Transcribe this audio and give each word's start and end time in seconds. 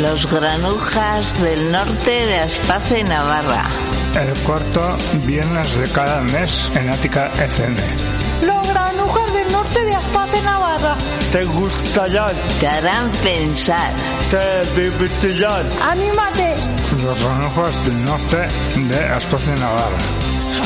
Los 0.00 0.26
granujas 0.32 1.42
del 1.42 1.70
norte 1.70 2.10
de 2.24 2.38
Aspace, 2.38 3.04
Navarra. 3.04 3.68
El 4.18 4.32
cuarto 4.44 4.96
viernes 5.26 5.78
de 5.78 5.88
cada 5.90 6.22
mes 6.22 6.70
en 6.74 6.88
Ática 6.88 7.30
FM. 7.34 7.76
Los 8.46 8.68
granujas 8.68 9.34
del 9.34 9.52
norte 9.52 9.84
de 9.84 9.94
Aspace, 9.94 10.42
Navarra. 10.42 10.96
¿Te 11.32 11.44
gustarán? 11.44 12.34
Te 12.60 12.66
harán 12.66 13.12
pensar. 13.22 13.92
Te 14.30 14.80
divertirán. 14.80 15.66
¡Anímate! 15.82 16.56
Los 17.02 17.20
granujas 17.22 17.84
del 17.84 18.04
norte 18.06 18.48
de 18.76 19.04
Aspace, 19.04 19.50
Navarra. 19.56 19.98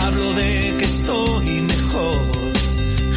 Hablo 0.06 0.32
de 0.34 0.74
que 0.78 0.84
estoy 0.84 1.60
mejor. 1.60 2.32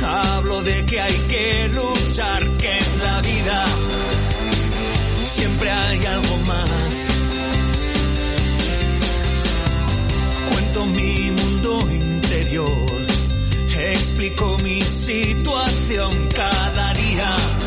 Hablo 0.03 0.63
de 0.63 0.83
que 0.83 0.99
hay 0.99 1.17
que 1.29 1.69
luchar, 1.75 2.43
que 2.57 2.79
en 2.79 2.99
la 3.03 3.21
vida 3.21 3.65
siempre 5.37 5.69
hay 5.69 6.05
algo 6.05 6.37
más. 6.47 7.07
Cuento 10.51 10.85
mi 10.87 11.31
mundo 11.31 11.79
interior, 11.91 13.05
explico 13.93 14.57
mi 14.63 14.81
situación 14.81 16.29
cada 16.33 16.93
día. 16.93 17.66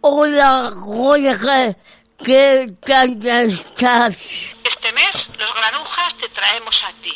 Hola, 0.08 0.72
Jorge, 0.72 1.76
¿qué 2.18 2.74
estás? 3.44 4.16
Este 4.64 4.92
mes, 4.92 5.28
los 5.38 5.54
granujas 5.54 6.14
te 6.20 6.28
traemos 6.30 6.82
a 6.82 6.92
ti 7.02 7.12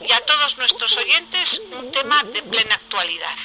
y 0.00 0.12
a 0.12 0.20
todos 0.26 0.58
nuestros 0.58 0.94
oyentes 0.96 1.60
un 1.78 1.90
tema 1.92 2.22
de 2.24 2.42
plena 2.42 2.74
actualidad. 2.74 3.36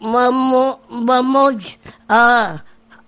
Vamos, 0.00 0.78
vamos 0.88 1.78
a 2.08 2.64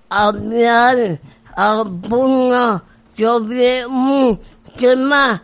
hablar 0.08 1.18
a 1.56 1.82
una 1.82 2.84
sobre 3.18 3.84
un 3.86 4.40
tema 4.78 5.42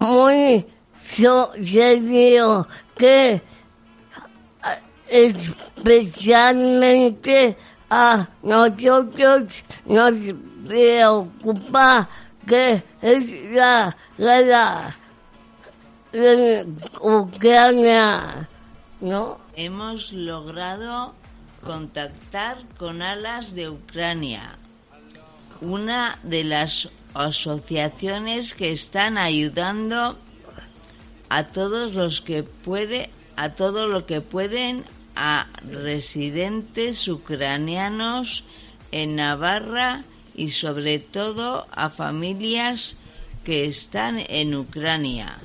muy 0.00 0.66
serio 1.16 2.68
que 2.96 3.40
a- 4.62 4.78
especialmente 5.08 7.56
nosotros 8.42 9.52
nos 9.86 10.12
preocupa 10.66 12.08
que 12.46 12.82
es 13.00 13.52
la 13.52 13.96
guerra 14.18 14.96
en 16.12 16.78
Ucrania, 17.00 18.48
¿no? 19.00 19.38
Hemos 19.56 20.12
logrado 20.12 21.14
contactar 21.62 22.58
con 22.76 23.02
Alas 23.02 23.54
de 23.54 23.68
Ucrania, 23.70 24.56
una 25.60 26.18
de 26.22 26.44
las 26.44 26.88
asociaciones 27.14 28.54
que 28.54 28.72
están 28.72 29.18
ayudando 29.18 30.18
a 31.28 31.44
todos 31.48 31.94
los 31.94 32.20
que 32.20 32.42
puede, 32.42 33.10
a 33.36 33.50
todo 33.50 33.88
lo 33.88 34.06
que 34.06 34.20
pueden 34.20 34.84
a 35.16 35.46
residentes 35.62 37.06
ucranianos 37.08 38.44
en 38.90 39.16
Navarra 39.16 40.02
y 40.34 40.50
sobre 40.50 40.98
todo 40.98 41.66
a 41.70 41.90
familias 41.90 42.96
que 43.44 43.66
están 43.66 44.24
en 44.28 44.54
Ucrania. 44.54 45.38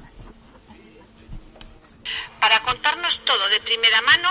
Para 2.39 2.61
contarnos 2.61 3.19
todo 3.25 3.49
de 3.49 3.59
primera 3.59 4.01
mano, 4.01 4.29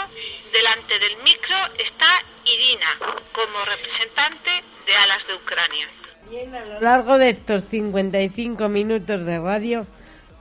delante 0.52 0.98
del 0.98 1.22
micro 1.22 1.56
está 1.78 2.06
Irina, 2.44 2.96
como 3.32 3.64
representante 3.66 4.50
de 4.86 4.94
Alas 4.94 5.26
de 5.26 5.34
Ucrania. 5.34 5.88
A 6.28 6.64
lo 6.64 6.80
largo 6.80 7.18
de 7.18 7.30
estos 7.30 7.64
55 7.64 8.68
minutos 8.68 9.24
de 9.24 9.38
radio 9.38 9.86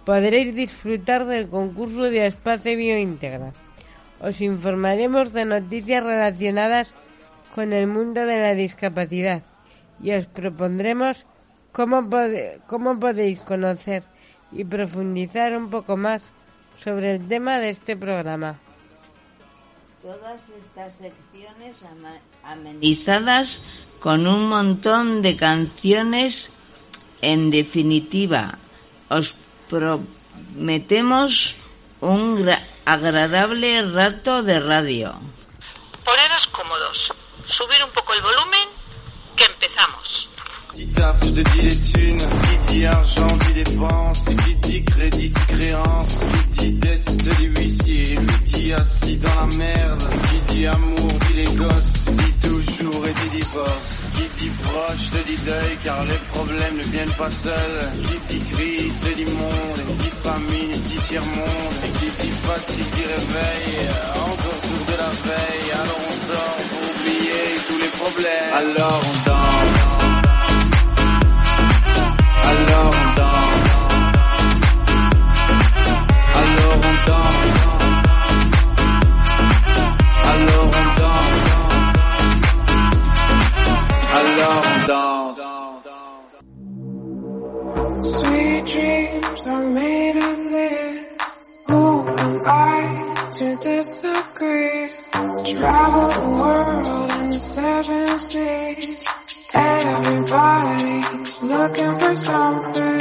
podréis 0.06 0.56
disfrutar 0.56 1.25
del 1.25 1.50
concurso 1.50 2.03
de 2.03 2.28
Espacio 2.28 2.78
Bioíntegra. 2.78 3.52
Os 4.22 4.41
informaremos 4.41 5.31
de 5.33 5.45
noticias 5.45 6.03
relacionadas 6.03 6.89
con 7.53 7.72
el 7.73 7.88
mundo 7.88 8.25
de 8.25 8.39
la 8.39 8.53
discapacidad 8.55 9.44
y 10.01 10.11
os 10.11 10.25
propondremos 10.25 11.25
cómo, 11.72 12.09
cómo 12.67 13.00
podéis 13.00 13.39
conocer 13.39 14.03
y 14.51 14.63
profundizar 14.63 15.56
un 15.57 15.69
poco 15.69 15.97
más 15.97 16.31
sobre 16.77 17.16
el 17.16 17.27
tema 17.27 17.59
de 17.59 17.69
este 17.69 17.95
programa. 17.95 18.56
Todas 20.01 20.41
estas 20.50 20.94
secciones 20.95 21.77
amenizadas 22.44 23.61
con 24.00 24.25
un 24.27 24.47
montón 24.50 25.22
de 25.22 25.35
canciones. 25.35 26.50
En 27.22 27.50
definitiva, 27.50 28.59
os 29.09 29.33
prometemos 29.69 31.56
un 32.00 32.38
gra- 32.45 32.61
agradable 32.88 33.81
rato 33.92 34.44
de 34.44 34.62
radio. 34.62 35.20
Poneros 36.06 36.48
cómodos, 36.48 37.14
subir 37.46 37.84
un 37.84 37.92
poco 37.92 38.14
el 38.14 38.22
volumen, 38.22 38.70
que 39.36 39.44
empezamos. 39.44 40.30
Qui 40.77 40.85
taf, 40.89 41.17
je 41.25 41.31
te 41.31 41.49
dis 41.49 41.61
les 41.63 41.79
thunes. 41.79 42.17
Qui 42.67 42.73
dit 42.73 42.85
argent, 42.85 43.38
dit 43.47 43.63
dépense. 43.63 44.25
Qui 44.25 44.55
dit 44.67 44.83
crédit, 44.83 45.29
dit 45.29 45.45
créance. 45.47 46.15
Qui 46.51 46.69
dit 46.69 46.73
dette, 46.73 47.17
te 47.17 47.35
dit 47.35 47.45
huissier. 47.45 48.19
Qui 48.45 48.57
dit 48.57 48.73
assis 48.73 49.17
dans 49.17 49.35
la 49.41 49.55
merde. 49.57 50.03
Qui 50.29 50.53
dit 50.53 50.67
amour, 50.67 51.13
dit 51.25 51.33
les 51.33 51.55
gosses. 51.55 52.05
Dit 52.11 52.47
toujours 52.47 53.07
et 53.07 53.13
dit 53.13 53.38
divorce. 53.38 54.03
Qui 54.13 54.43
dit 54.43 54.51
proche, 54.61 55.09
te 55.09 55.27
dit 55.27 55.41
deuil, 55.45 55.77
car 55.83 56.03
les 56.05 56.21
problèmes 56.29 56.77
ne 56.77 56.83
viennent 56.83 57.17
pas 57.17 57.31
seuls. 57.31 57.79
Qui 58.07 58.38
dit 58.38 58.45
crise, 58.53 58.99
te 58.99 59.15
dit 59.15 59.31
monde. 59.31 59.79
Et 59.89 60.03
dit 60.03 60.15
famine, 60.21 60.81
dit 60.89 61.01
tiers-monde. 61.09 61.77
Et 61.85 61.91
qui 61.97 62.05
dit 62.21 62.33
fatigue, 62.45 62.85
dit 62.94 63.07
réveil. 63.15 63.89
Encore 64.13 64.61
sourd 64.61 64.85
de 64.85 64.97
la 65.03 65.09
veille. 65.25 65.71
Alors 65.73 66.01
on 66.07 66.15
sort 66.27 66.57
pour 66.69 66.81
oublier 67.01 67.45
tous 67.67 67.79
les 67.79 67.91
problèmes. 67.97 68.53
Alors 68.53 69.01
on 69.09 69.25
danse. 69.25 69.76
Alors 72.67 72.94
on 72.94 73.16
danse. 73.16 73.78
Alors. 84.50 85.38
Sweet 88.03 88.66
dreams 88.66 89.47
are 89.47 89.69
made 89.69 90.17
of 90.17 90.50
this. 90.50 91.00
Who 91.67 92.07
am 92.07 92.41
I 92.45 93.29
to 93.33 93.56
disagree? 93.57 94.88
Travel 95.45 96.07
the 96.09 96.22
world 96.39 97.11
in 97.22 97.31
seven 97.33 98.19
seas. 98.19 99.17
Everybody's 99.53 101.44
looking 101.44 101.99
for 101.99 102.15
something. 102.15 102.99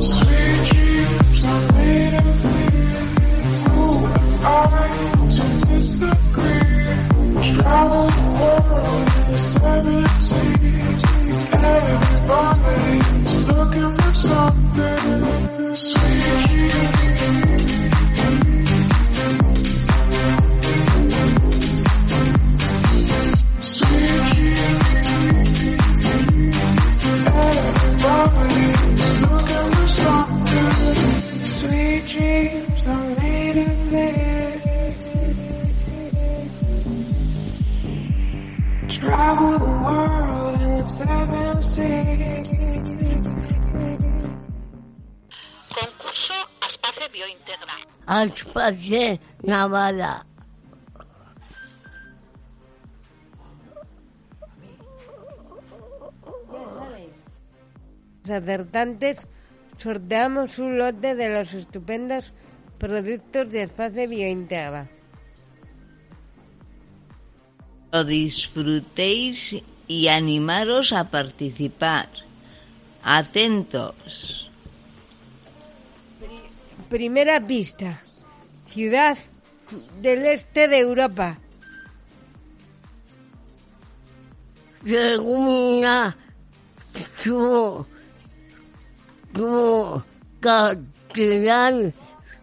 Sweet 0.00 0.64
dreams 0.64 1.44
are 1.44 1.72
made 1.72 2.14
of. 2.14 2.24
Who 3.74 4.06
to 5.28 5.66
disagree? 5.66 6.84
The. 9.26 10.54
Everybody's 11.52 13.34
looking 13.48 13.92
for 13.98 14.14
something. 14.14 15.74
Sweet 15.74 16.46
dreams. 16.46 17.03
Concurso 40.94 41.08
Aspace 46.60 47.08
Biointegra. 47.12 47.74
Aspace 48.06 49.20
Navarra. 49.42 50.24
Los 58.22 58.30
acertantes 58.30 59.26
sorteamos 59.76 60.60
un 60.60 60.78
lote 60.78 61.16
de 61.16 61.28
los 61.28 61.54
estupendos 61.54 62.32
productos 62.78 63.50
de 63.50 63.64
Espacio 63.64 64.08
Biointegra. 64.08 64.88
Lo 67.90 68.04
disfrutéis 68.04 69.60
y 69.86 70.08
animaros 70.08 70.92
a 70.92 71.10
participar. 71.10 72.08
Atentos. 73.02 74.50
Primera 76.88 77.44
pista. 77.46 78.00
Ciudad 78.68 79.18
del 80.00 80.26
este 80.26 80.68
de 80.68 80.78
Europa. 80.78 81.38
Segunda, 84.84 86.14
su, 87.22 87.86
su 89.34 90.02
capital 90.40 91.94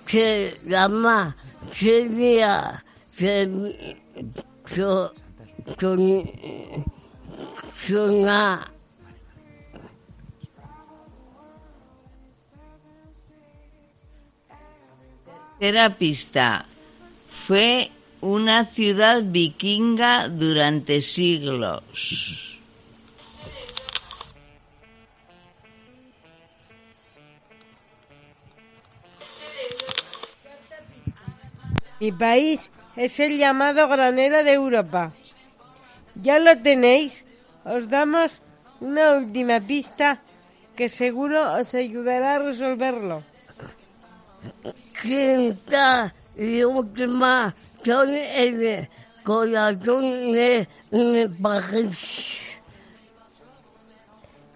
se 0.07 0.57
llama 0.65 1.35
Sevilla. 1.71 2.83
Se, 3.15 3.47
su, 4.65 5.11
su, 5.79 6.85
su, 7.85 8.23
na- 8.25 8.67
Tercera 15.59 15.95
pista. 15.97 16.65
Fue 17.45 17.91
una 18.21 18.65
ciudad 18.65 19.21
vikinga 19.23 20.27
durante 20.27 21.01
siglos. 21.01 22.59
Mi 31.99 32.11
país 32.11 32.71
es 32.95 33.19
el 33.19 33.37
llamado 33.37 33.87
granero 33.87 34.43
de 34.43 34.53
Europa. 34.53 35.11
Ya 36.15 36.39
lo 36.39 36.57
tenéis. 36.61 37.25
Os 37.65 37.89
damos 37.89 38.31
una 38.79 39.13
última 39.13 39.59
pista 39.59 40.21
que 40.75 40.89
seguro 40.89 41.53
os 41.53 41.73
ayudará 41.75 42.35
a 42.35 42.39
resolverlo. 42.39 43.23
quinta 45.01 46.13
y 46.37 46.63
última 46.63 47.55
son 47.83 48.09
el 48.09 48.87
corazón 49.23 50.33
de 50.33 50.67
mi 50.91 51.27
país. 51.27 52.39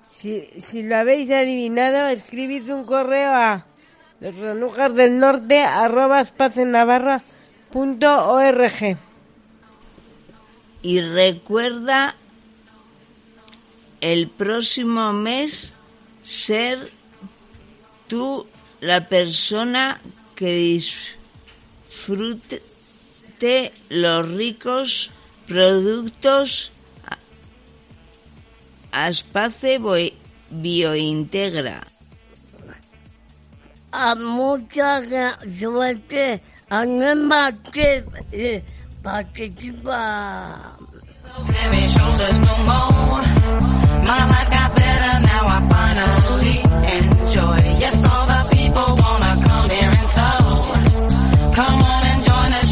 Si, 0.10 0.46
si 0.60 0.84
lo 0.84 0.98
habéis 0.98 1.30
adivinado, 1.30 2.08
escribid 2.08 2.74
un 2.74 2.86
correo 2.86 3.31
a 3.31 3.66
los 4.19 4.36
granujas 4.36 4.96
del 4.96 5.19
norte 5.19 5.62
arroba 5.62 6.22
espacenavarra.org. 6.22 8.98
Y 10.81 11.01
recuerda 11.01 12.16
el 14.02 14.30
próximo 14.30 15.12
mes 15.14 15.74
ser 16.24 16.92
tú 18.08 18.48
la 18.82 19.08
persona 19.10 20.00
que 20.36 20.54
disfrute 21.90 22.62
los 23.90 24.28
ricos 24.32 25.10
productos 25.48 26.72
a- 28.92 29.08
Aspace 29.08 29.80
Biointegra. 30.50 31.86
A 33.92 34.16
mucha 34.16 35.00
gra- 35.02 35.40
suerte 35.60 36.42
a 36.70 36.86
nueva 36.86 37.52
que 37.72 38.04
eh, 38.32 38.64
participa. 39.02 40.78
Enjoy. 46.96 47.57
Yes, 47.84 47.98
all 48.06 48.25
the 48.28 48.42
people 48.56 48.90
wanna 49.04 49.34
come 49.48 49.69
here 49.69 49.94
and 50.00 50.10
so 50.16 50.30
come 51.60 51.78
on 51.94 52.04
and 52.12 52.24
join 52.24 52.52
us. 52.60 52.65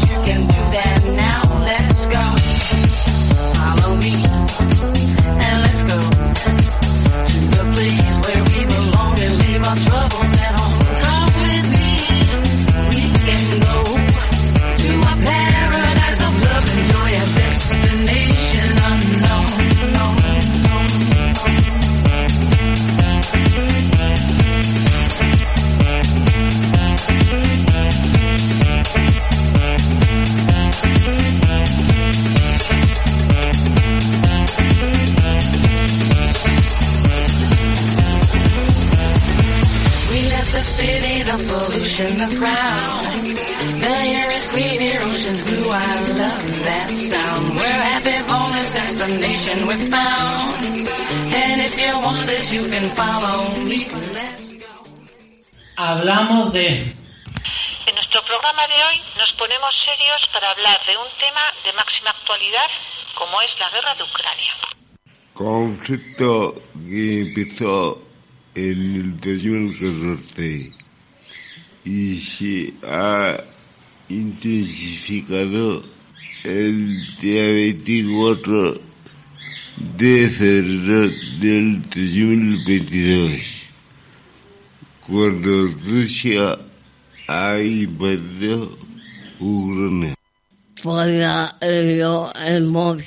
This 49.06 49.20
destination 49.20 49.66
we 49.66 49.90
found. 49.90 50.64
And 50.64 51.60
if 51.60 51.74
you 51.80 52.00
want 52.00 52.26
this, 52.26 52.52
you 52.52 52.64
can 52.68 52.90
follow 52.96 53.54
me. 53.64 53.88
Let's 54.12 54.54
go. 54.54 54.84
Hablamos 55.76 56.52
de 56.52 56.94
En 57.86 57.94
nuestro 57.94 58.22
programa 58.24 58.66
de 58.68 58.74
hoy 58.74 59.00
nos 59.18 59.32
ponemos 59.34 59.74
serios 59.84 60.28
para 60.32 60.50
hablar 60.50 60.78
de 60.86 60.96
un 60.96 61.08
tema 61.18 61.40
de 61.64 61.72
máxima 61.74 62.10
actualidad 62.10 62.68
como 63.14 63.40
es 63.42 63.58
la 63.58 63.70
guerra 63.70 63.94
de 63.94 64.02
Ucrania. 64.02 64.52
conflicto 65.34 66.62
que 66.88 67.20
empezó 67.22 68.00
en 68.54 68.94
el 68.94 69.16
2014 69.20 70.72
y 71.84 72.20
se 72.20 72.72
ha 72.86 73.42
intensificado 74.08 75.82
el 76.44 77.16
día 77.16 77.42
24 77.42 78.93
de 79.76 80.28
febrero 80.30 81.10
del 81.40 81.82
2022 81.82 83.62
cuando 85.06 85.66
Rusia 85.86 86.58
ha 87.28 87.58
invadido 87.60 88.78
Ucrania. 89.38 90.14
Para 90.82 91.56
ello 91.60 92.30
hemos 92.46 93.02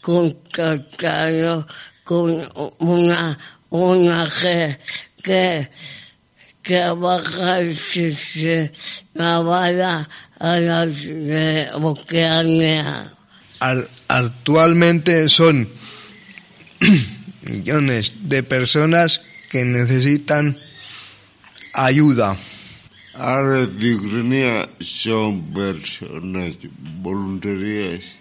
contactado 0.00 1.66
con 2.04 2.42
una 2.78 3.38
ONG 3.70 4.78
que 5.22 5.68
trabaja 6.62 7.56
desde 7.60 8.72
Navarra 9.14 10.08
a 10.38 10.60
la 10.60 10.86
de 10.86 11.68
Ucrania. 11.80 13.10
Al- 13.60 13.88
actualmente 14.08 15.28
son 15.28 15.68
millones 17.42 18.14
de 18.22 18.42
personas 18.42 19.20
que 19.50 19.64
necesitan 19.64 20.58
ayuda. 21.72 22.36
Ahora 23.14 23.62
Ucrania 23.62 24.68
son 24.80 25.42
personas 25.52 26.58
voluntarias 27.00 28.18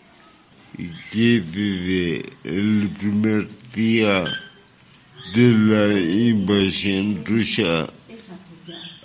y 0.78 0.88
que 1.12 1.42
desde 1.42 2.26
el 2.44 2.90
primer 3.00 3.48
día 3.74 4.26
de 5.34 5.48
la 5.52 6.00
invasión 6.00 7.24
rusa 7.26 7.90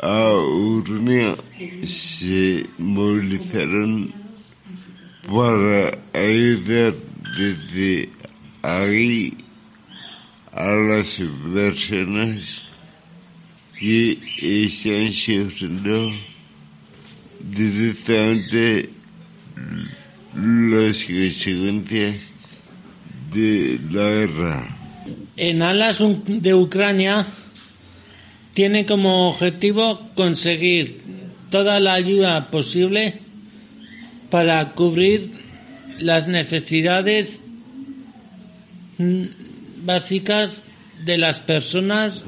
a 0.03 0.35
Ucrania 0.35 1.37
se 1.83 2.67
movilizaron 2.77 4.13
para 5.27 5.99
ayudar 6.13 6.95
desde 7.39 8.11
ahí 8.63 9.37
a 10.59 10.75
las 10.75 11.21
personas 11.55 12.63
que 13.79 14.19
están 14.43 15.13
sufriendo 15.13 16.13
directamente 17.39 18.91
las 20.35 21.05
consecuencias 21.05 22.17
de 23.33 23.79
la 23.93 24.03
guerra. 24.03 24.77
En 25.37 25.63
Alas 25.63 26.03
de 26.27 26.55
Ucrania 26.55 27.25
tiene 28.53 28.85
como 28.85 29.29
objetivo 29.29 30.11
conseguir 30.17 31.01
toda 31.51 31.79
la 31.79 31.95
ayuda 31.95 32.51
posible 32.51 33.15
para 34.29 34.73
cubrir 34.73 35.31
las 36.01 36.27
necesidades 36.27 37.39
básicas 39.83 40.65
de 41.05 41.19
las 41.19 41.41
personas 41.41 42.25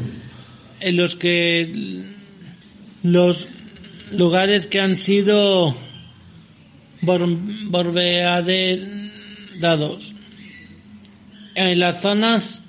en 0.81 0.97
los 0.97 1.15
que 1.17 2.03
los 3.03 3.47
lugares 4.13 4.67
que 4.67 4.81
han 4.81 4.97
sido 4.99 5.75
bombardeados 9.61 10.13
en 11.55 11.79
las 11.81 12.01
zonas 12.01 12.63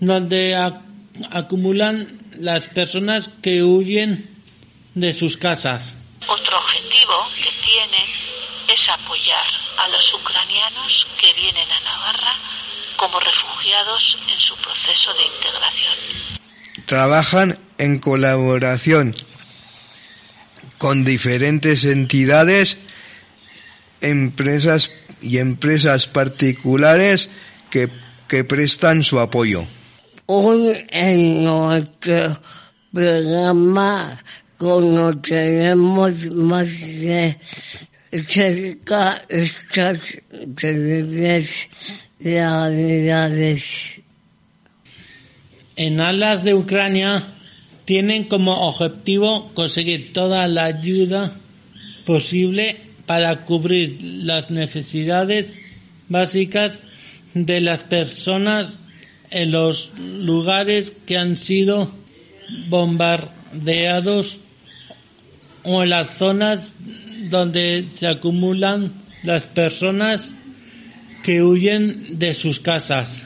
donde 0.00 0.54
ac- 0.56 0.82
acumulan 1.30 2.18
las 2.38 2.68
personas 2.68 3.28
que 3.42 3.62
huyen 3.64 4.28
de 4.94 5.12
sus 5.12 5.36
casas. 5.36 5.96
Otro 6.26 6.58
objetivo 6.58 7.14
que 7.36 7.50
tienen 7.64 8.06
es 8.72 8.88
apoyar 8.88 9.44
a 9.78 9.88
los 9.88 10.14
ucranianos 10.14 11.06
que 11.20 11.32
vienen 11.34 11.70
a 11.70 11.80
Navarra 11.80 12.34
como 13.00 13.18
refugiados 13.18 14.18
en 14.30 14.38
su 14.38 14.54
proceso 14.56 15.10
de 15.14 15.24
integración. 15.24 16.84
Trabajan 16.84 17.58
en 17.78 17.98
colaboración 17.98 19.16
con 20.76 21.02
diferentes 21.02 21.84
entidades, 21.84 22.76
empresas 24.02 24.90
y 25.22 25.38
empresas 25.38 26.08
particulares 26.08 27.30
que, 27.70 27.88
que 28.28 28.44
prestan 28.44 29.02
su 29.02 29.18
apoyo. 29.18 29.64
Hoy 30.26 30.84
en 30.90 31.44
nuestro 31.44 32.38
programa 32.92 34.18
conoceremos 34.58 36.26
más 36.32 36.68
de 36.80 37.38
cerca 38.26 39.24
estas 39.28 40.00
En 45.76 46.00
Alas 46.00 46.44
de 46.44 46.54
Ucrania 46.54 47.26
tienen 47.86 48.24
como 48.24 48.68
objetivo 48.68 49.50
conseguir 49.54 50.12
toda 50.12 50.46
la 50.46 50.66
ayuda 50.66 51.32
posible 52.04 52.76
para 53.06 53.46
cubrir 53.46 54.02
las 54.02 54.50
necesidades 54.50 55.54
básicas 56.08 56.84
de 57.32 57.62
las 57.62 57.84
personas 57.84 58.74
en 59.30 59.52
los 59.52 59.92
lugares 59.98 60.92
que 61.06 61.16
han 61.16 61.38
sido 61.38 61.90
bombardeados 62.68 64.40
o 65.62 65.82
en 65.82 65.88
las 65.88 66.18
zonas 66.18 66.74
donde 67.30 67.82
se 67.90 68.06
acumulan 68.06 68.92
las 69.22 69.46
personas 69.46 70.34
que 71.22 71.42
huyen 71.42 72.18
de 72.18 72.34
sus 72.34 72.60
casas. 72.60 73.24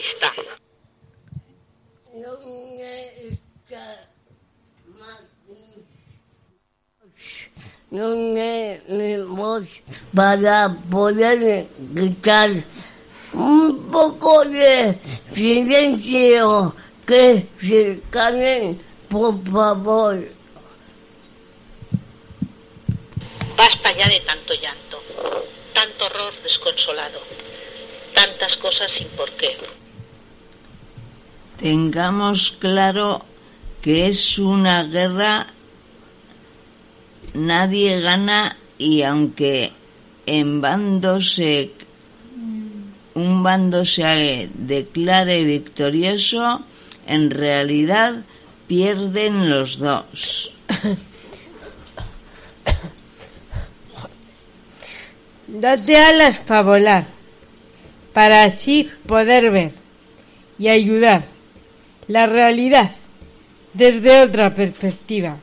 Artista. 0.00 0.32
No 7.90 8.14
tenemos 8.34 9.68
para 10.14 10.74
poder 10.90 11.66
quitar 11.96 12.50
un 13.32 13.90
poco 13.90 14.44
de 14.44 14.98
silencio 15.34 16.74
que 17.06 17.46
se 17.60 18.00
callen, 18.10 18.80
por 19.08 19.34
favor. 19.50 20.28
Basta 23.56 23.92
ya 23.92 24.08
de 24.08 24.20
tanto 24.20 24.54
llanto, 24.54 25.02
tanto 25.74 26.06
horror 26.06 26.32
desconsolado, 26.42 27.20
tantas 28.14 28.56
cosas 28.56 28.90
sin 28.92 29.08
porqué. 29.08 29.56
Tengamos 31.60 32.56
claro 32.58 33.22
que 33.82 34.08
es 34.08 34.38
una 34.38 34.82
guerra, 34.84 35.48
nadie 37.34 38.00
gana 38.00 38.56
y 38.78 39.02
aunque 39.02 39.70
en 40.24 40.62
bando 40.62 41.20
se 41.20 41.72
un 43.12 43.42
bando 43.42 43.84
se 43.84 44.48
declare 44.54 45.44
victorioso, 45.44 46.62
en 47.06 47.30
realidad 47.30 48.24
pierden 48.66 49.50
los 49.50 49.78
dos. 49.78 50.50
Date 55.46 55.98
alas 55.98 56.38
para 56.38 56.62
volar, 56.62 57.04
para 58.14 58.44
así 58.44 58.88
poder 59.06 59.50
ver 59.50 59.72
y 60.58 60.68
ayudar 60.68 61.39
la 62.10 62.26
realidad 62.26 62.90
desde 63.72 64.22
otra 64.22 64.52
perspectiva. 64.52 65.36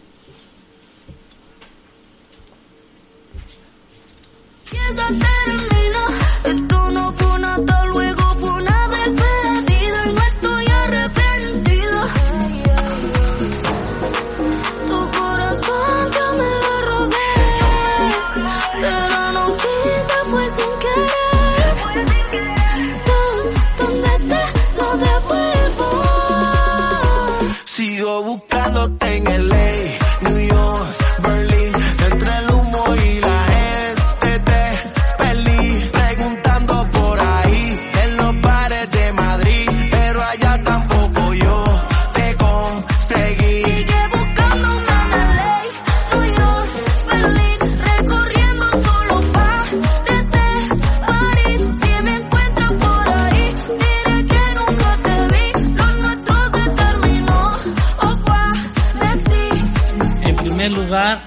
Primer 60.68 60.84
lugar, 60.84 61.22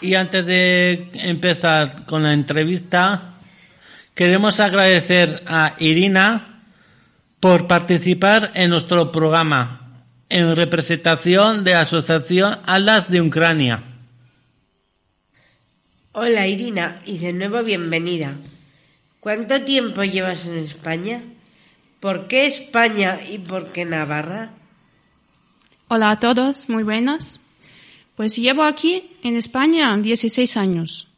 y 0.00 0.14
antes 0.14 0.46
de 0.46 1.10
empezar 1.14 2.06
con 2.06 2.22
la 2.22 2.32
entrevista, 2.32 3.34
queremos 4.14 4.58
agradecer 4.58 5.44
a 5.46 5.74
Irina 5.78 6.62
por 7.38 7.66
participar 7.66 8.50
en 8.54 8.70
nuestro 8.70 9.12
programa 9.12 10.02
en 10.28 10.56
representación 10.56 11.62
de 11.62 11.74
la 11.74 11.82
Asociación 11.82 12.58
Alas 12.66 13.10
de 13.10 13.20
Ucrania. 13.20 13.84
Hola 16.12 16.46
Irina 16.48 17.00
y 17.04 17.18
de 17.18 17.32
nuevo 17.32 17.62
bienvenida. 17.62 18.34
¿Cuánto 19.20 19.62
tiempo 19.62 20.02
llevas 20.02 20.46
en 20.46 20.58
España? 20.58 21.22
¿Por 22.00 22.26
qué 22.26 22.46
España 22.46 23.20
y 23.28 23.38
por 23.38 23.72
qué 23.72 23.84
Navarra? 23.84 24.50
Hola 25.88 26.12
a 26.12 26.20
todos, 26.20 26.68
muy 26.68 26.82
buenas. 26.82 27.40
Pues 28.20 28.36
llevo 28.36 28.64
aquí 28.64 29.16
en 29.22 29.34
España 29.34 29.96
16 29.96 30.58
años. 30.58 31.08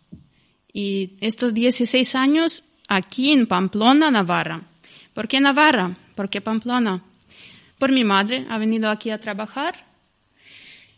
Y 0.73 1.17
estos 1.21 1.53
16 1.53 2.15
años 2.15 2.63
aquí 2.87 3.33
en 3.33 3.49
Pamplona, 3.49 4.09
Navarra. 4.09 4.71
¿Por 5.13 5.27
qué 5.27 5.41
Navarra? 5.41 5.97
¿Por 6.15 6.31
qué 6.31 6.41
Pamplona? 6.41 7.03
Por 7.77 7.91
mi 7.91 8.05
madre, 8.05 8.47
ha 8.49 8.57
venido 8.57 8.89
aquí 8.89 9.11
a 9.11 9.19
trabajar 9.19 9.75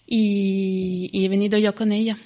y, 0.06 1.11
he 1.14 1.26
venido 1.30 1.56
yo 1.56 1.75
con 1.75 1.90
ella. 1.90 2.18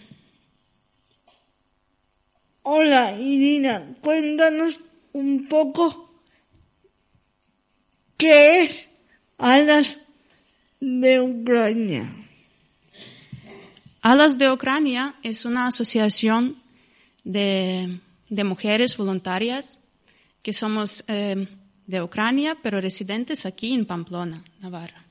Hola 2.64 3.16
Irina, 3.20 3.94
cuéntanos 4.00 4.80
un 5.12 5.47
poco 5.47 6.20
qué 8.16 8.64
es 8.64 8.88
Alas 9.38 9.99
de 10.80 11.20
Ucrania. 11.20 12.25
Alas 14.02 14.38
de 14.38 14.50
Ucrania 14.50 15.14
es 15.23 15.45
una 15.45 15.67
asociación 15.67 16.57
de, 17.25 18.00
de 18.28 18.45
mujeres 18.45 18.97
voluntarias 18.97 19.81
que 20.43 20.52
somos 20.52 21.05
eh, 21.09 21.49
de 21.87 22.02
Ucrania, 22.02 22.57
pero 22.62 22.81
residentes 22.81 23.45
aquí 23.45 23.75
en 23.75 23.87
Pamplona, 23.87 24.43
Navarra. 24.61 25.02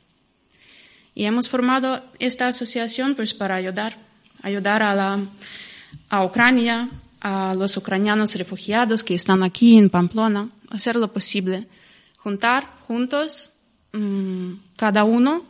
Y 1.14 1.26
hemos 1.26 1.50
formado 1.50 2.02
esta 2.20 2.48
asociación 2.48 3.16
pues 3.16 3.34
para 3.34 3.56
ayudar, 3.56 3.98
ayudar 4.44 4.84
a, 4.84 4.96
la, 4.96 5.20
a 6.10 6.24
Ucrania, 6.24 6.90
a 7.20 7.54
los 7.58 7.76
ucranianos 7.76 8.36
refugiados 8.36 9.04
que 9.04 9.16
están 9.16 9.44
aquí 9.44 9.78
en 9.78 9.90
Pamplona, 9.90 10.50
hacer 10.70 10.96
lo 10.96 11.12
posible, 11.12 11.68
juntar 12.18 12.72
juntos, 12.88 13.54
mmm, 13.92 14.54
cada 14.76 15.04
uno, 15.04 15.44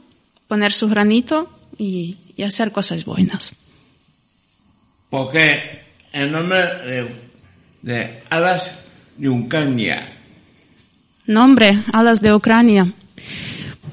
poner 0.48 0.74
su 0.74 0.88
granito 0.88 1.52
y, 1.78 2.18
y 2.38 2.44
hacer 2.44 2.72
cosas 2.72 3.04
buenas. 3.04 3.54
Porque 5.10 5.82
el 6.14 6.32
nombre 6.32 6.60
de, 6.60 7.16
de 7.82 8.24
Alas 8.30 8.86
de 9.18 9.30
Ucrania. 9.30 10.08
Nombre, 11.26 11.84
Alas 11.92 12.22
de 12.22 12.34
Ucrania. 12.34 12.94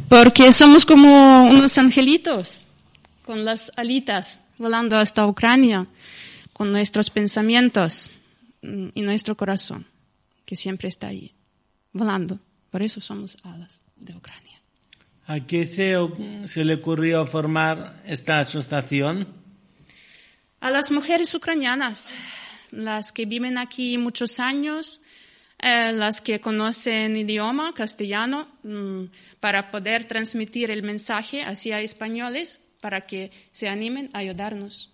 Porque 0.09 0.53
somos 0.53 0.87
como 0.87 1.45
unos 1.45 1.77
angelitos 1.79 2.67
con 3.25 3.45
las 3.45 3.73
alitas 3.77 4.39
volando 4.59 4.97
hasta 4.97 5.27
Ucrania, 5.27 5.87
con 6.53 6.71
nuestros 6.71 7.11
pensamientos 7.11 8.11
mm, 8.63 8.89
y 8.95 9.03
nuestro 9.03 9.37
corazón, 9.37 9.87
que 10.45 10.57
siempre 10.57 10.89
está 10.89 11.09
ahí, 11.09 11.35
volando. 11.93 12.39
Por 12.71 12.83
eso 12.83 13.01
somos 13.01 13.37
alas 13.43 13.85
de 13.97 14.15
Ucrania. 14.15 14.54
¿A 15.27 15.41
qué 15.41 15.65
se, 15.65 15.97
se 16.47 16.65
le 16.65 16.75
ocurrió 16.75 17.27
formar 17.27 18.03
esta 18.07 18.41
asociación? 18.41 19.27
A 20.61 20.71
las 20.71 20.91
mujeres 20.91 21.35
ucranianas, 21.35 22.15
las 22.71 23.11
que 23.13 23.25
viven 23.25 23.57
aquí 23.57 23.97
muchos 23.97 24.39
años, 24.39 25.01
eh, 25.59 25.93
las 25.93 26.21
que 26.21 26.41
conocen 26.41 27.17
idioma 27.17 27.73
castellano, 27.73 28.49
mmm, 28.65 29.05
para 29.41 29.71
poder 29.71 30.05
transmitir 30.05 30.71
el 30.71 30.83
mensaje 30.83 31.43
hacia 31.43 31.81
españoles, 31.81 32.61
para 32.83 33.07
que 33.07 33.31
se 33.53 33.69
animen 33.69 34.11
a 34.13 34.19
ayudarnos. 34.19 34.93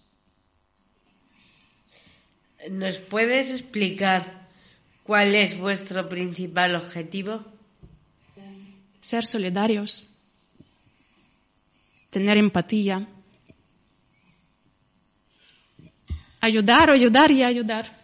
¿Nos 2.70 2.98
puedes 2.98 3.50
explicar 3.50 4.48
cuál 5.02 5.34
es 5.34 5.58
vuestro 5.58 6.08
principal 6.08 6.76
objetivo? 6.76 7.44
Ser 9.00 9.24
solidarios, 9.26 10.09
tener 12.10 12.36
empatía, 12.36 13.06
ayudar, 16.40 16.90
ayudar 16.90 17.30
y 17.30 17.42
ayudar. 17.42 17.98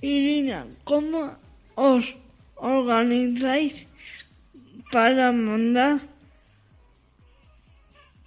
Irina, 0.00 0.66
¿cómo 0.84 1.36
os 1.74 2.14
organizáis 2.56 3.86
para 4.90 5.30
mandar 5.30 6.00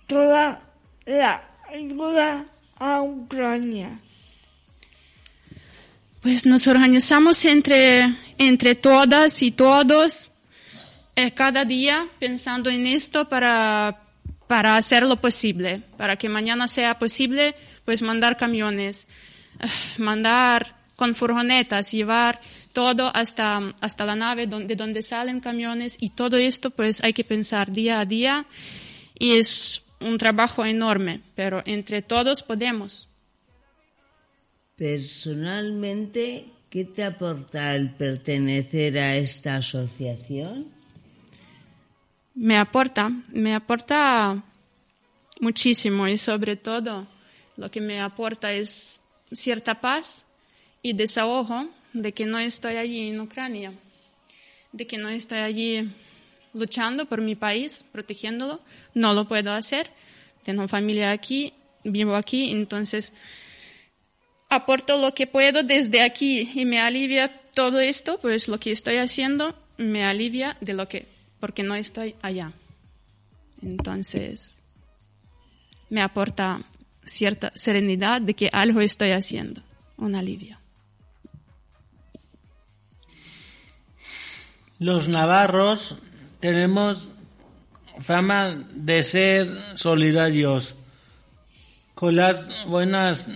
toda 0.08 0.62
la 1.06 1.50
ayuda 1.70 2.46
a 2.78 3.02
Ucrania? 3.02 4.00
Pues 6.22 6.46
nos 6.46 6.68
organizamos 6.68 7.44
entre, 7.44 8.18
entre 8.38 8.76
todas 8.76 9.42
y 9.42 9.52
todos 9.52 10.32
eh, 11.16 11.32
cada 11.32 11.66
día 11.66 12.08
pensando 12.18 12.70
en 12.70 12.88
esto 12.88 13.28
para, 13.28 14.03
para 14.54 14.78
hacer 14.78 15.02
lo 15.08 15.16
posible, 15.16 15.82
para 15.98 16.16
que 16.16 16.30
mañana 16.30 16.68
sea 16.68 17.00
posible, 17.00 17.56
pues 17.86 18.04
mandar 18.04 18.38
camiones, 18.38 19.08
mandar 19.98 20.76
con 20.96 21.16
furgonetas, 21.16 21.92
llevar 21.92 22.40
todo 22.72 23.10
hasta, 23.16 23.74
hasta 23.82 24.06
la 24.06 24.16
nave 24.16 24.46
de 24.46 24.76
donde 24.76 25.02
salen 25.02 25.40
camiones 25.40 25.98
y 26.00 26.10
todo 26.10 26.38
esto 26.38 26.70
pues 26.70 27.04
hay 27.04 27.14
que 27.14 27.24
pensar 27.24 27.72
día 27.72 28.00
a 28.00 28.06
día 28.06 28.46
y 29.18 29.38
es 29.38 29.86
un 30.00 30.20
trabajo 30.20 30.64
enorme, 30.64 31.22
pero 31.34 31.64
entre 31.66 32.04
todos 32.04 32.44
podemos. 32.44 33.10
Personalmente, 34.76 36.46
¿qué 36.70 36.86
te 36.86 37.04
aporta 37.04 37.74
el 37.74 37.90
pertenecer 37.96 39.00
a 39.00 39.16
esta 39.16 39.56
asociación? 39.56 40.83
Me 42.36 42.58
aporta, 42.58 43.12
me 43.30 43.54
aporta 43.54 44.44
muchísimo 45.40 46.08
y 46.08 46.18
sobre 46.18 46.56
todo 46.56 47.08
lo 47.58 47.70
que 47.70 47.80
me 47.80 48.02
aporta 48.02 48.52
es 48.52 49.04
cierta 49.32 49.80
paz 49.80 50.26
y 50.82 50.94
desahogo 50.94 51.70
de 51.94 52.12
que 52.12 52.26
no 52.26 52.40
estoy 52.40 52.78
allí 52.78 53.10
en 53.10 53.20
Ucrania, 53.20 53.74
de 54.72 54.88
que 54.88 54.98
no 54.98 55.10
estoy 55.10 55.40
allí 55.40 55.92
luchando 56.54 57.06
por 57.06 57.22
mi 57.22 57.36
país, 57.36 57.86
protegiéndolo, 57.92 58.62
no 58.96 59.14
lo 59.14 59.28
puedo 59.28 59.52
hacer, 59.52 59.90
tengo 60.44 60.68
familia 60.68 61.12
aquí, 61.12 61.54
vivo 61.84 62.16
aquí, 62.16 62.52
entonces 62.52 63.14
aporto 64.50 64.98
lo 64.98 65.14
que 65.14 65.28
puedo 65.28 65.64
desde 65.64 66.02
aquí 66.02 66.50
y 66.56 66.66
me 66.66 66.80
alivia 66.80 67.28
todo 67.54 67.80
esto, 67.80 68.20
pues 68.20 68.48
lo 68.48 68.60
que 68.60 68.72
estoy 68.72 68.98
haciendo 68.98 69.56
me 69.78 70.04
alivia 70.04 70.58
de 70.62 70.74
lo 70.74 70.88
que, 70.88 71.13
porque 71.44 71.62
no 71.62 71.76
estoy 71.76 72.16
allá. 72.22 72.54
Entonces, 73.62 74.62
me 75.90 76.02
aporta 76.02 76.62
cierta 77.04 77.52
serenidad 77.54 78.22
de 78.22 78.34
que 78.34 78.50
algo 78.54 78.80
estoy 78.80 79.12
haciendo, 79.12 79.62
un 79.98 80.16
alivio. 80.16 80.58
Los 84.80 85.10
navarros 85.10 85.98
tenemos 86.40 87.10
fama 88.02 88.56
de 88.74 89.04
ser 89.04 89.50
solidarios 89.76 90.76
con 91.94 92.16
las 92.16 92.66
buenas 92.68 93.30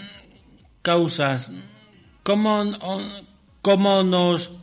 causas. 0.82 1.52
¿Cómo, 2.24 2.74
cómo 3.62 4.04
nos 4.04 4.54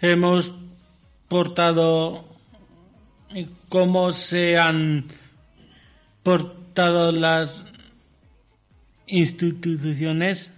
hemos 0.00 0.67
portado 1.28 2.24
cómo 3.68 4.12
se 4.12 4.58
han 4.58 5.06
portado 6.22 7.12
las 7.12 7.66
instituciones? 9.06 10.52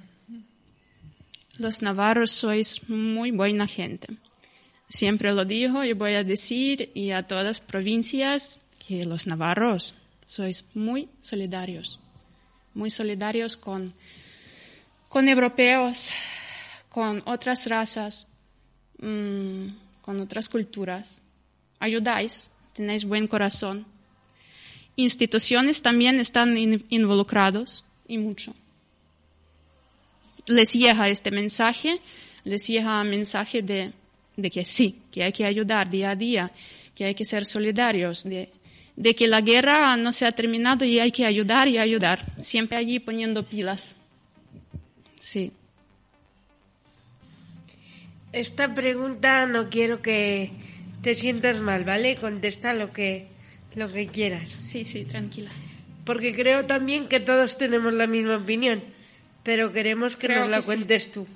Los 1.58 1.82
navarros 1.82 2.30
sois 2.30 2.88
muy 2.88 3.30
buena 3.32 3.66
gente. 3.66 4.08
Siempre 4.88 5.32
lo 5.32 5.44
digo 5.44 5.84
y 5.84 5.92
voy 5.92 6.14
a 6.14 6.24
decir 6.24 6.90
y 6.94 7.10
a 7.10 7.26
todas 7.26 7.44
las 7.44 7.60
provincias 7.60 8.58
que 8.78 9.04
los 9.04 9.26
navarros 9.26 9.94
sois 10.26 10.64
muy 10.74 11.08
solidarios, 11.20 12.00
muy 12.74 12.90
solidarios 12.90 13.56
con, 13.56 13.92
con 15.08 15.28
europeos, 15.28 16.12
con 16.88 17.22
otras 17.26 17.66
razas, 17.66 18.26
mmm, 18.98 19.68
con 20.10 20.20
otras 20.20 20.48
culturas. 20.48 21.22
Ayudáis, 21.78 22.50
tenéis 22.72 23.04
buen 23.04 23.28
corazón. 23.28 23.86
Instituciones 24.96 25.82
también 25.82 26.18
están 26.18 26.58
in, 26.58 26.84
involucrados 26.88 27.84
y 28.08 28.18
mucho. 28.18 28.52
Les 30.48 30.72
llega 30.72 31.08
este 31.08 31.30
mensaje, 31.30 32.00
les 32.42 32.66
llega 32.66 33.04
mensaje 33.04 33.62
de 33.62 33.92
de 34.36 34.50
que 34.50 34.64
sí, 34.64 35.02
que 35.12 35.22
hay 35.22 35.32
que 35.32 35.44
ayudar 35.44 35.88
día 35.90 36.10
a 36.10 36.16
día, 36.16 36.50
que 36.94 37.04
hay 37.04 37.14
que 37.14 37.24
ser 37.24 37.44
solidarios, 37.44 38.24
de, 38.24 38.50
de, 38.96 39.14
que 39.14 39.28
la 39.28 39.42
guerra 39.42 39.96
no 39.96 40.10
se 40.12 40.26
ha 40.26 40.32
terminado 40.32 40.84
y 40.84 40.98
hay 40.98 41.12
que 41.12 41.24
ayudar 41.24 41.68
y 41.68 41.78
ayudar, 41.78 42.24
siempre 42.40 42.78
allí 42.78 42.98
poniendo 42.98 43.44
pilas. 43.44 43.94
Sí. 45.20 45.52
Esta 48.32 48.74
pregunta 48.74 49.46
no 49.46 49.70
quiero 49.70 50.02
que 50.02 50.52
te 51.02 51.14
sientas 51.14 51.58
mal, 51.58 51.84
¿vale? 51.84 52.16
Contesta 52.16 52.74
lo 52.74 52.92
que, 52.92 53.26
lo 53.74 53.92
que 53.92 54.06
quieras. 54.06 54.56
Sí, 54.60 54.84
sí, 54.84 55.04
tranquila. 55.04 55.50
Porque 56.04 56.34
creo 56.34 56.66
también 56.66 57.08
que 57.08 57.20
todos 57.20 57.58
tenemos 57.58 57.92
la 57.92 58.06
misma 58.06 58.36
opinión, 58.36 58.82
pero 59.42 59.72
queremos 59.72 60.16
que 60.16 60.28
Creo 60.28 60.40
nos 60.40 60.48
la 60.50 60.56
que 60.58 60.62
sí. 60.62 60.66
cuentes 60.68 61.12
tú. 61.12 61.26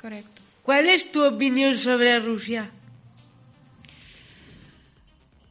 Correcto. 0.00 0.42
¿Cuál 0.62 0.88
es 0.88 1.10
tu 1.12 1.24
opinión 1.24 1.78
sobre 1.78 2.18
Rusia? 2.20 2.70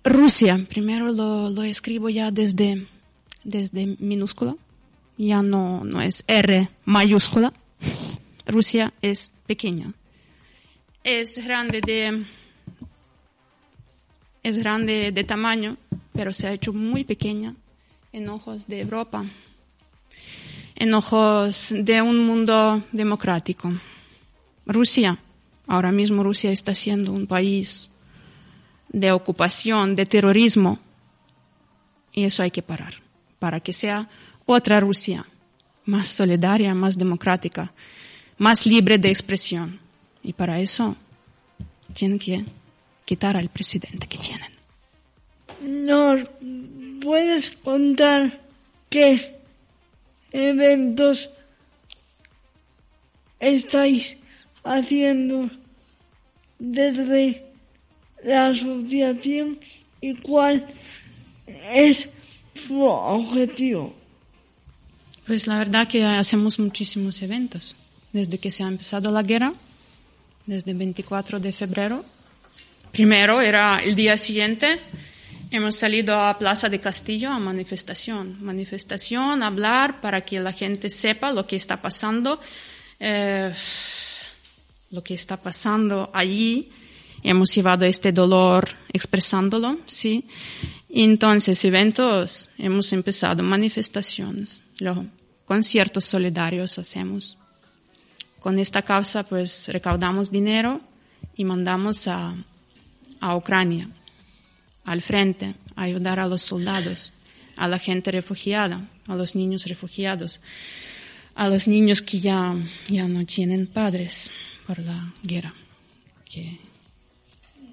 Rusia, 0.03 0.65
primero 0.69 1.11
lo, 1.11 1.49
lo 1.49 1.63
escribo 1.63 2.09
ya 2.09 2.31
desde, 2.31 2.87
desde 3.43 3.97
minúscula, 3.99 4.55
ya 5.17 5.41
no, 5.41 5.83
no 5.83 6.01
es 6.01 6.23
R 6.27 6.69
mayúscula. 6.85 7.51
Rusia 8.45 8.93
es 9.01 9.31
pequeña. 9.45 9.93
Es 11.09 11.37
grande 11.37 11.79
de, 11.79 12.25
es 14.43 14.57
grande 14.57 15.13
de 15.13 15.23
tamaño, 15.23 15.77
pero 16.11 16.33
se 16.33 16.47
ha 16.47 16.51
hecho 16.51 16.73
muy 16.73 17.05
pequeña 17.05 17.55
en 18.11 18.27
ojos 18.27 18.67
de 18.67 18.81
Europa, 18.81 19.25
en 20.75 20.93
ojos 20.93 21.73
de 21.73 22.01
un 22.01 22.27
mundo 22.27 22.83
democrático. 22.91 23.71
Rusia, 24.65 25.17
ahora 25.65 25.93
mismo 25.93 26.23
Rusia 26.23 26.51
está 26.51 26.75
siendo 26.75 27.13
un 27.13 27.25
país 27.25 27.89
de 28.89 29.13
ocupación, 29.13 29.95
de 29.95 30.05
terrorismo. 30.05 30.77
Y 32.11 32.25
eso 32.25 32.43
hay 32.43 32.51
que 32.51 32.63
parar 32.63 32.95
para 33.39 33.61
que 33.61 33.71
sea 33.71 34.09
otra 34.45 34.81
Rusia, 34.81 35.25
más 35.85 36.09
solidaria, 36.09 36.75
más 36.75 36.97
democrática, 36.97 37.71
más 38.37 38.65
libre 38.65 38.97
de 38.97 39.07
expresión. 39.07 39.86
Y 40.27 40.33
para 40.33 40.59
eso 40.59 40.93
tienen 41.93 42.19
que 42.19 42.43
quitar 43.05 43.37
al 43.37 43.47
presidente 43.47 44.07
que 44.07 44.17
tienen. 44.17 44.51
¿Nos 45.61 46.27
puedes 47.01 47.51
contar 47.63 48.41
qué 48.89 49.39
eventos 50.33 51.29
estáis 53.39 54.17
haciendo 54.65 55.49
desde 56.59 57.45
la 58.21 58.47
asociación 58.47 59.57
y 60.01 60.13
cuál 60.15 60.67
es 61.71 62.09
su 62.67 62.81
objetivo? 62.83 63.95
Pues 65.25 65.47
la 65.47 65.57
verdad 65.57 65.87
que 65.87 66.03
hacemos 66.03 66.59
muchísimos 66.59 67.21
eventos. 67.21 67.77
Desde 68.11 68.39
que 68.39 68.51
se 68.51 68.63
ha 68.63 68.67
empezado 68.67 69.09
la 69.09 69.23
guerra, 69.23 69.53
desde 70.47 70.71
el 70.71 70.77
24 70.77 71.39
de 71.39 71.53
febrero. 71.53 72.03
Primero 72.91 73.41
era 73.41 73.79
el 73.83 73.95
día 73.95 74.17
siguiente, 74.17 74.79
hemos 75.51 75.75
salido 75.75 76.19
a 76.19 76.39
Plaza 76.39 76.69
de 76.69 76.79
Castillo 76.79 77.29
a 77.29 77.37
manifestación. 77.37 78.43
Manifestación, 78.43 79.43
hablar 79.43 80.01
para 80.01 80.21
que 80.21 80.39
la 80.39 80.53
gente 80.53 80.89
sepa 80.89 81.31
lo 81.31 81.45
que 81.45 81.57
está 81.57 81.79
pasando, 81.79 82.39
eh, 82.99 83.53
lo 84.89 85.03
que 85.03 85.13
está 85.13 85.37
pasando 85.37 86.09
allí. 86.13 86.71
Hemos 87.21 87.53
llevado 87.53 87.85
este 87.85 88.11
dolor 88.11 88.69
expresándolo, 88.93 89.79
¿sí? 89.85 90.23
Entonces, 90.89 91.63
eventos, 91.65 92.49
hemos 92.57 92.93
empezado 92.93 93.43
manifestaciones, 93.43 94.61
luego 94.79 95.05
conciertos 95.45 96.05
solidarios 96.05 96.77
hacemos. 96.79 97.37
Con 98.39 98.59
esta 98.59 98.81
causa, 98.81 99.23
pues, 99.23 99.67
recaudamos 99.69 100.31
dinero 100.31 100.81
y 101.35 101.45
mandamos 101.45 102.07
a, 102.07 102.35
a 103.19 103.35
Ucrania, 103.35 103.89
al 104.85 105.01
frente, 105.01 105.55
a 105.75 105.83
ayudar 105.83 106.19
a 106.19 106.27
los 106.27 106.41
soldados, 106.41 107.13
a 107.57 107.67
la 107.67 107.79
gente 107.79 108.11
refugiada, 108.11 108.87
a 109.07 109.15
los 109.15 109.35
niños 109.35 109.65
refugiados, 109.65 110.41
a 111.35 111.49
los 111.49 111.67
niños 111.67 112.01
que 112.01 112.19
ya, 112.19 112.55
ya 112.87 113.07
no 113.07 113.25
tienen 113.25 113.67
padres 113.67 114.31
por 114.65 114.79
la 114.79 115.11
guerra, 115.23 115.53
que, 116.25 116.59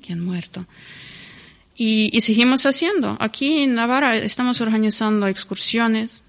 que 0.02 0.12
han 0.12 0.20
muerto. 0.20 0.66
Y, 1.76 2.10
y 2.16 2.20
seguimos 2.20 2.66
haciendo. 2.66 3.16
Aquí 3.18 3.62
en 3.62 3.74
Navarra 3.74 4.16
estamos 4.16 4.60
organizando 4.60 5.26
excursiones 5.26 6.22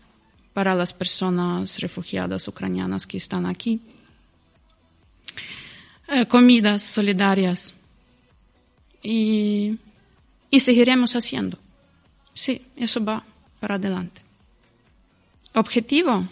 para 0.53 0.73
las 0.73 0.93
personas 0.93 1.79
refugiadas 1.79 2.47
ucranianas 2.47 3.05
que 3.05 3.17
están 3.17 3.45
aquí. 3.45 3.81
Eh, 6.07 6.25
comidas 6.27 6.83
solidarias. 6.83 7.73
Y, 9.01 9.77
y 10.49 10.59
seguiremos 10.59 11.15
haciendo. 11.15 11.57
Sí, 12.33 12.65
eso 12.75 13.03
va 13.03 13.23
para 13.59 13.75
adelante. 13.75 14.21
Objetivo, 15.53 16.27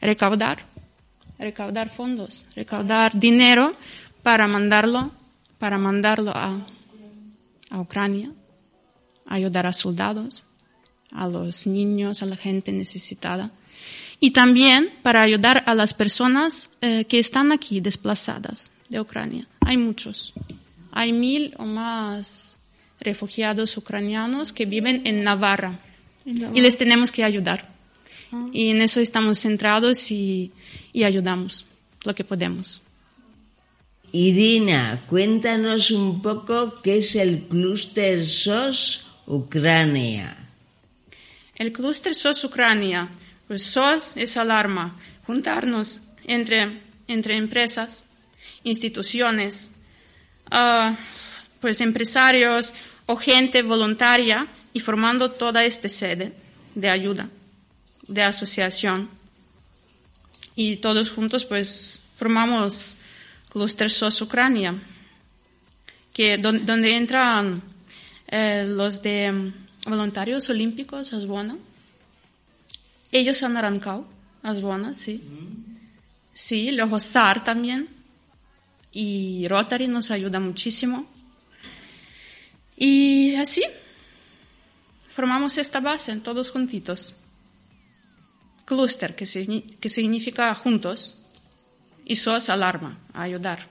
recaudar, 0.00 0.64
recaudar 1.38 1.88
fondos, 1.88 2.46
recaudar 2.56 3.18
dinero 3.18 3.74
para 4.22 4.48
mandarlo, 4.48 5.12
para 5.58 5.78
mandarlo 5.78 6.32
a, 6.34 6.58
a 7.70 7.80
Ucrania, 7.80 8.32
ayudar 9.26 9.66
a 9.66 9.72
soldados, 9.72 10.46
a 11.12 11.28
los 11.28 11.66
niños, 11.66 12.22
a 12.22 12.26
la 12.26 12.36
gente 12.36 12.72
necesitada. 12.72 13.50
Y 14.24 14.30
también 14.30 14.88
para 15.02 15.20
ayudar 15.20 15.64
a 15.66 15.74
las 15.74 15.94
personas 15.94 16.70
eh, 16.80 17.06
que 17.06 17.18
están 17.18 17.50
aquí 17.50 17.80
desplazadas 17.80 18.70
de 18.88 19.00
Ucrania. 19.00 19.48
Hay 19.58 19.76
muchos. 19.76 20.32
Hay 20.92 21.12
mil 21.12 21.52
o 21.58 21.64
más 21.64 22.56
refugiados 23.00 23.76
ucranianos 23.76 24.52
que 24.52 24.64
viven 24.64 25.02
en 25.06 25.24
Navarra. 25.24 25.80
Y 26.24 26.60
les 26.60 26.78
tenemos 26.78 27.10
que 27.10 27.24
ayudar. 27.24 27.68
Y 28.52 28.68
en 28.68 28.80
eso 28.80 29.00
estamos 29.00 29.40
centrados 29.40 30.12
y, 30.12 30.52
y 30.92 31.02
ayudamos 31.02 31.66
lo 32.04 32.14
que 32.14 32.22
podemos. 32.22 32.80
Irina, 34.12 35.00
cuéntanos 35.08 35.90
un 35.90 36.22
poco 36.22 36.80
qué 36.80 36.98
es 36.98 37.16
el 37.16 37.42
clúster 37.48 38.28
SOS 38.28 39.04
Ucrania. 39.26 40.36
El 41.56 41.72
clúster 41.72 42.14
SOS 42.14 42.44
Ucrania, 42.44 43.10
pues 43.52 43.64
SOS 43.64 44.16
es 44.16 44.38
alarma, 44.38 44.96
juntarnos 45.26 46.00
entre, 46.24 46.80
entre 47.06 47.36
empresas, 47.36 48.02
instituciones, 48.64 49.74
ah, 50.50 50.96
pues 51.60 51.82
empresarios 51.82 52.72
o 53.04 53.16
gente 53.16 53.60
voluntaria 53.60 54.46
y 54.72 54.80
formando 54.80 55.32
toda 55.32 55.66
esta 55.66 55.90
sede 55.90 56.32
de 56.74 56.88
ayuda, 56.88 57.28
de 58.08 58.22
asociación. 58.22 59.10
Y 60.56 60.76
todos 60.76 61.10
juntos 61.10 61.44
pues 61.44 62.00
formamos 62.16 62.96
Cluster 63.50 63.90
SOS 63.90 64.22
Ucrania, 64.22 64.76
que, 66.14 66.38
don- 66.38 66.64
donde 66.64 66.96
entran 66.96 67.60
eh, 68.28 68.64
los 68.66 69.02
de 69.02 69.30
mm, 69.30 69.52
voluntarios 69.90 70.48
olímpicos, 70.48 71.12
Asbona. 71.12 71.58
Ellos 73.12 73.42
han 73.42 73.56
arrancado, 73.56 74.06
Asbona, 74.42 74.94
sí. 74.94 75.22
Sí, 76.34 76.72
luego 76.72 76.98
SAR 76.98 77.44
también. 77.44 77.88
Y 78.90 79.46
Rotary 79.48 79.86
nos 79.88 80.10
ayuda 80.10 80.40
muchísimo. 80.40 81.06
Y 82.76 83.34
así, 83.36 83.62
formamos 85.10 85.56
esta 85.58 85.80
base 85.80 86.16
todos 86.16 86.50
juntitos. 86.50 87.14
Cluster, 88.64 89.14
que, 89.14 89.26
signi- 89.26 89.64
que 89.78 89.88
significa 89.88 90.54
juntos, 90.54 91.18
y 92.04 92.16
SOS 92.16 92.48
alarma, 92.48 92.98
ayudar. 93.12 93.68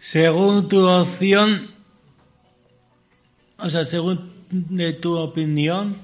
Según 0.00 0.68
tu 0.68 0.86
opción, 0.86 1.70
o 3.58 3.70
sea, 3.70 3.84
según 3.84 4.33
de 4.54 4.92
tu 4.92 5.18
opinión, 5.18 5.96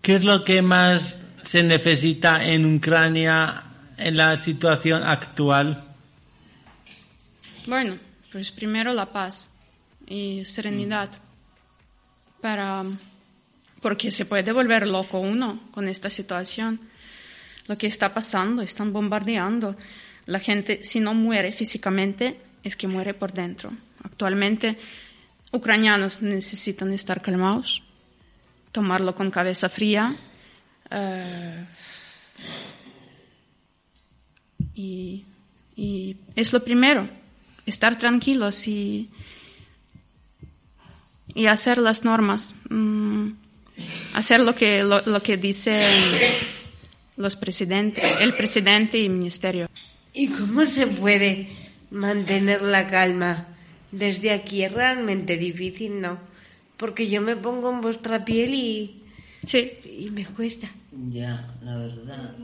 ¿qué 0.00 0.14
es 0.14 0.24
lo 0.24 0.44
que 0.44 0.62
más 0.62 1.26
se 1.42 1.62
necesita 1.62 2.42
en 2.44 2.76
Ucrania 2.76 3.64
en 3.98 4.16
la 4.16 4.40
situación 4.40 5.02
actual? 5.02 5.84
Bueno, 7.66 7.96
pues 8.32 8.50
primero 8.50 8.94
la 8.94 9.12
paz 9.12 9.50
y 10.06 10.42
serenidad 10.46 11.10
para 12.40 12.84
porque 13.82 14.10
se 14.10 14.24
puede 14.24 14.52
volver 14.52 14.88
loco 14.88 15.20
uno 15.20 15.60
con 15.70 15.86
esta 15.86 16.08
situación. 16.08 16.80
Lo 17.66 17.76
que 17.76 17.86
está 17.86 18.14
pasando, 18.14 18.62
están 18.62 18.92
bombardeando. 18.92 19.76
La 20.24 20.40
gente, 20.40 20.82
si 20.82 20.98
no 20.98 21.12
muere 21.12 21.52
físicamente, 21.52 22.40
es 22.64 22.74
que 22.74 22.88
muere 22.88 23.12
por 23.12 23.32
dentro. 23.32 23.70
Actualmente, 24.02 24.78
ucranianos 25.52 26.22
necesitan 26.22 26.92
estar 26.92 27.22
calmados, 27.22 27.82
tomarlo 28.72 29.14
con 29.14 29.30
cabeza 29.30 29.68
fría, 29.68 30.14
eh, 30.90 31.64
Y, 34.74 35.24
y 35.74 36.16
es 36.36 36.52
lo 36.52 36.62
primero, 36.62 37.08
estar 37.66 37.98
tranquilos 37.98 38.68
y, 38.68 39.10
y 41.34 41.46
hacer 41.46 41.78
las 41.78 42.04
normas, 42.04 42.54
mm, 42.70 43.30
hacer 44.14 44.38
lo 44.38 44.54
que, 44.54 44.84
lo, 44.84 45.00
lo 45.02 45.20
que 45.20 45.36
dicen 45.36 45.82
los 47.16 47.34
presidentes, 47.34 48.04
el 48.20 48.34
presidente 48.34 48.98
y 48.98 49.06
el 49.06 49.10
ministerio. 49.10 49.68
¿Y 50.14 50.28
cómo 50.28 50.64
se 50.64 50.86
puede 50.86 51.48
mantener 51.90 52.62
la 52.62 52.86
calma? 52.86 53.48
Desde 53.90 54.32
aquí 54.32 54.64
es 54.64 54.72
realmente 54.72 55.36
difícil, 55.36 56.00
¿no? 56.00 56.18
Porque 56.76 57.08
yo 57.08 57.20
me 57.20 57.36
pongo 57.36 57.70
en 57.70 57.80
vuestra 57.80 58.24
piel 58.24 58.54
y, 58.54 59.02
sí. 59.46 59.72
y 59.98 60.10
me 60.10 60.24
cuesta. 60.26 60.68
Ya, 61.10 61.48
la 61.62 61.76
verdad. 61.76 62.36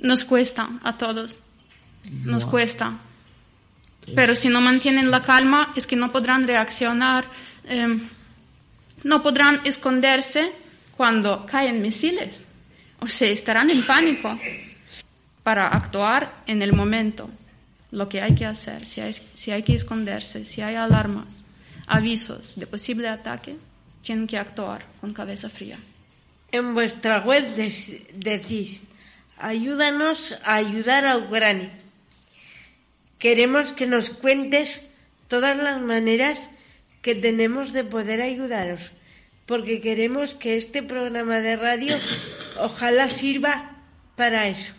Nos 0.00 0.24
cuesta 0.24 0.78
a 0.82 0.96
todos, 0.96 1.40
nos 2.24 2.44
cuesta. 2.44 2.98
Pero 4.14 4.34
si 4.34 4.48
no 4.48 4.60
mantienen 4.60 5.10
la 5.10 5.22
calma, 5.22 5.72
es 5.76 5.86
que 5.86 5.96
no 5.96 6.12
podrán 6.12 6.46
reaccionar, 6.46 7.26
eh, 7.64 7.98
no 9.04 9.22
podrán 9.22 9.60
esconderse 9.64 10.52
cuando 10.96 11.44
caen 11.46 11.82
misiles. 11.82 12.46
O 13.00 13.08
sea, 13.08 13.28
estarán 13.28 13.70
en 13.70 13.82
pánico 13.82 14.38
para 15.42 15.68
actuar 15.68 16.42
en 16.46 16.62
el 16.62 16.72
momento. 16.72 17.30
Lo 17.90 18.08
que 18.08 18.20
hay 18.20 18.34
que 18.34 18.44
hacer, 18.44 18.86
si 18.86 19.00
hay, 19.00 19.12
si 19.12 19.50
hay 19.50 19.62
que 19.62 19.74
esconderse, 19.74 20.44
si 20.44 20.60
hay 20.60 20.74
alarmas, 20.74 21.42
avisos 21.86 22.56
de 22.56 22.66
posible 22.66 23.08
ataque, 23.08 23.56
tienen 24.02 24.26
que 24.26 24.38
actuar 24.38 24.84
con 25.00 25.12
cabeza 25.12 25.48
fría. 25.48 25.78
En 26.52 26.74
vuestra 26.74 27.20
web 27.20 27.54
decís, 27.54 28.82
ayúdanos 29.38 30.34
a 30.44 30.54
ayudar 30.56 31.06
a 31.06 31.18
Ucrania. 31.18 31.70
Queremos 33.18 33.72
que 33.72 33.86
nos 33.86 34.10
cuentes 34.10 34.80
todas 35.28 35.56
las 35.56 35.80
maneras 35.80 36.48
que 37.02 37.14
tenemos 37.14 37.72
de 37.72 37.84
poder 37.84 38.22
ayudaros, 38.22 38.92
porque 39.46 39.80
queremos 39.80 40.34
que 40.34 40.56
este 40.56 40.82
programa 40.82 41.40
de 41.40 41.56
radio 41.56 41.96
ojalá 42.58 43.08
sirva 43.08 43.76
para 44.16 44.48
eso. 44.48 44.72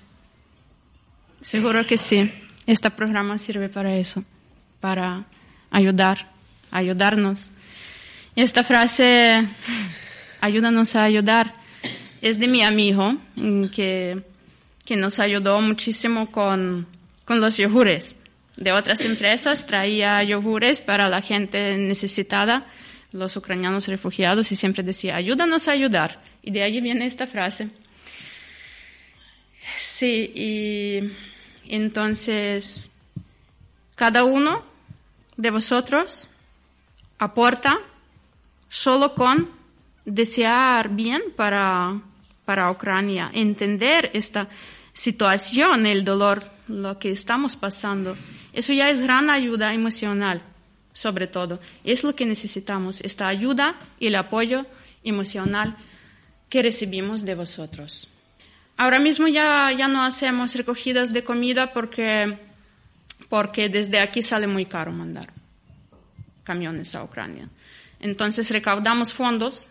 Seguro 1.41 1.85
que 1.85 1.97
sí. 1.97 2.31
Este 2.69 2.91
programa 2.91 3.39
sirve 3.39 3.67
para 3.67 3.95
eso, 3.95 4.23
para 4.79 5.25
ayudar, 5.71 6.29
ayudarnos. 6.69 7.49
Esta 8.36 8.63
frase, 8.63 9.43
ayúdanos 10.39 10.95
a 10.95 11.03
ayudar, 11.03 11.55
es 12.21 12.38
de 12.38 12.47
mi 12.47 12.62
amigo, 12.62 13.17
que, 13.73 14.21
que 14.86 14.95
nos 14.95 15.17
ayudó 15.17 15.60
muchísimo 15.62 16.32
con, 16.32 16.86
con 17.25 17.41
los 17.41 17.58
yogures. 17.58 18.15
De 18.55 18.71
otras 18.71 19.01
empresas 19.01 19.65
traía 19.65 20.21
yogures 20.21 20.79
para 20.79 21.10
la 21.10 21.23
gente 21.23 21.75
necesitada, 21.75 22.67
los 23.12 23.36
ucranianos 23.36 23.88
refugiados, 23.88 24.51
y 24.51 24.55
siempre 24.55 24.84
decía, 24.84 25.15
ayúdanos 25.15 25.67
a 25.67 25.71
ayudar. 25.71 26.21
Y 26.43 26.51
de 26.51 26.62
ahí 26.62 26.82
viene 26.82 27.08
esta 27.08 27.25
frase. 27.25 27.69
Sí, 29.79 30.32
y 30.36 31.28
entonces 31.69 32.91
cada 33.95 34.23
uno 34.23 34.63
de 35.38 35.51
vosotros 35.51 36.29
aporta 37.17 37.79
solo 38.67 39.13
con 39.13 39.49
desear 40.05 40.89
bien 40.89 41.21
para, 41.36 42.01
para 42.45 42.71
Ucrania, 42.71 43.29
entender 43.34 44.10
esta 44.13 44.47
situación, 44.93 45.86
el 45.86 46.03
dolor, 46.03 46.49
lo 46.67 46.99
que 46.99 47.12
estamos 47.12 47.55
pasando. 47.55 48.17
Eso 48.53 48.73
ya 48.73 48.89
es 48.89 49.01
gran 49.01 49.29
ayuda 49.29 49.73
emocional, 49.73 50.41
sobre 50.93 51.27
todo. 51.27 51.60
Es 51.84 52.03
lo 52.03 52.15
que 52.15 52.25
necesitamos, 52.25 53.01
esta 53.01 53.27
ayuda 53.27 53.75
y 53.99 54.08
el 54.08 54.15
apoyo 54.15 54.65
emocional 55.03 55.77
que 56.49 56.63
recibimos 56.63 57.23
de 57.23 57.36
vosotros. 57.36 58.10
Ahora 58.81 58.97
mismo 58.97 59.27
ya, 59.27 59.73
ya 59.73 59.89
no 59.89 60.01
hacemos 60.03 60.55
recogidas 60.55 61.11
de 61.11 61.21
comida 61.21 61.73
porque, 61.73 62.37
porque 63.27 63.67
desde 63.67 63.99
aquí 63.99 64.21
sale 64.21 64.47
muy 64.47 64.67
caro 64.67 64.93
mandar 64.93 65.33
camiones 66.45 66.95
a 66.95 67.03
Ucrania. 67.03 67.49
Entonces 67.99 68.49
recaudamos 68.49 69.13
fondos 69.13 69.67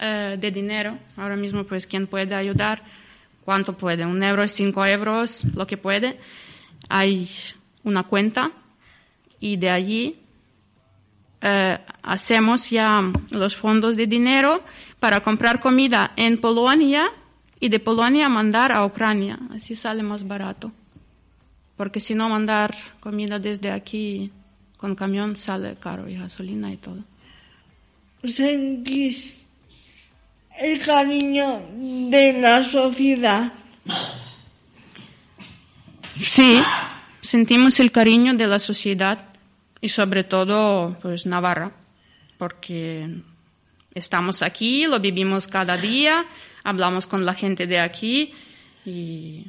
eh, 0.00 0.38
de 0.40 0.50
dinero. 0.50 0.98
Ahora 1.18 1.36
mismo, 1.36 1.64
pues, 1.64 1.86
¿quién 1.86 2.06
puede 2.06 2.34
ayudar? 2.34 2.82
¿Cuánto 3.44 3.76
puede? 3.76 4.06
Un 4.06 4.22
euro, 4.22 4.48
cinco 4.48 4.86
euros, 4.86 5.44
lo 5.54 5.66
que 5.66 5.76
puede. 5.76 6.18
Hay 6.88 7.28
una 7.84 8.04
cuenta 8.04 8.50
y 9.40 9.58
de 9.58 9.68
allí 9.68 10.18
eh, 11.42 11.78
hacemos 12.02 12.70
ya 12.70 13.12
los 13.32 13.56
fondos 13.56 13.94
de 13.94 14.06
dinero 14.06 14.64
para 15.00 15.20
comprar 15.20 15.60
comida 15.60 16.14
en 16.16 16.40
Polonia 16.40 17.12
y 17.60 17.68
de 17.68 17.78
Polonia 17.80 18.28
mandar 18.28 18.72
a 18.72 18.84
Ucrania. 18.84 19.38
Así 19.50 19.74
sale 19.74 20.02
más 20.02 20.26
barato. 20.26 20.72
Porque 21.76 22.00
si 22.00 22.14
no, 22.14 22.28
mandar 22.28 22.74
comida 23.00 23.38
desde 23.38 23.70
aquí 23.70 24.32
con 24.76 24.94
camión 24.94 25.36
sale 25.36 25.76
caro 25.76 26.08
y 26.08 26.16
gasolina 26.16 26.72
y 26.72 26.76
todo. 26.76 27.04
¿Sentís 28.24 29.46
el 30.58 30.80
cariño 30.80 31.60
de 32.10 32.40
la 32.40 32.64
sociedad? 32.64 33.52
Sí, 36.20 36.62
sentimos 37.20 37.78
el 37.78 37.92
cariño 37.92 38.34
de 38.34 38.46
la 38.46 38.58
sociedad 38.58 39.26
y 39.80 39.88
sobre 39.90 40.24
todo 40.24 40.96
pues 41.00 41.26
Navarra, 41.26 41.72
porque 42.38 43.22
estamos 43.94 44.42
aquí, 44.42 44.86
lo 44.86 44.98
vivimos 44.98 45.46
cada 45.46 45.76
día, 45.76 46.24
hablamos 46.66 47.06
con 47.06 47.24
la 47.24 47.34
gente 47.34 47.66
de 47.66 47.78
aquí 47.78 48.32
y, 48.84 49.46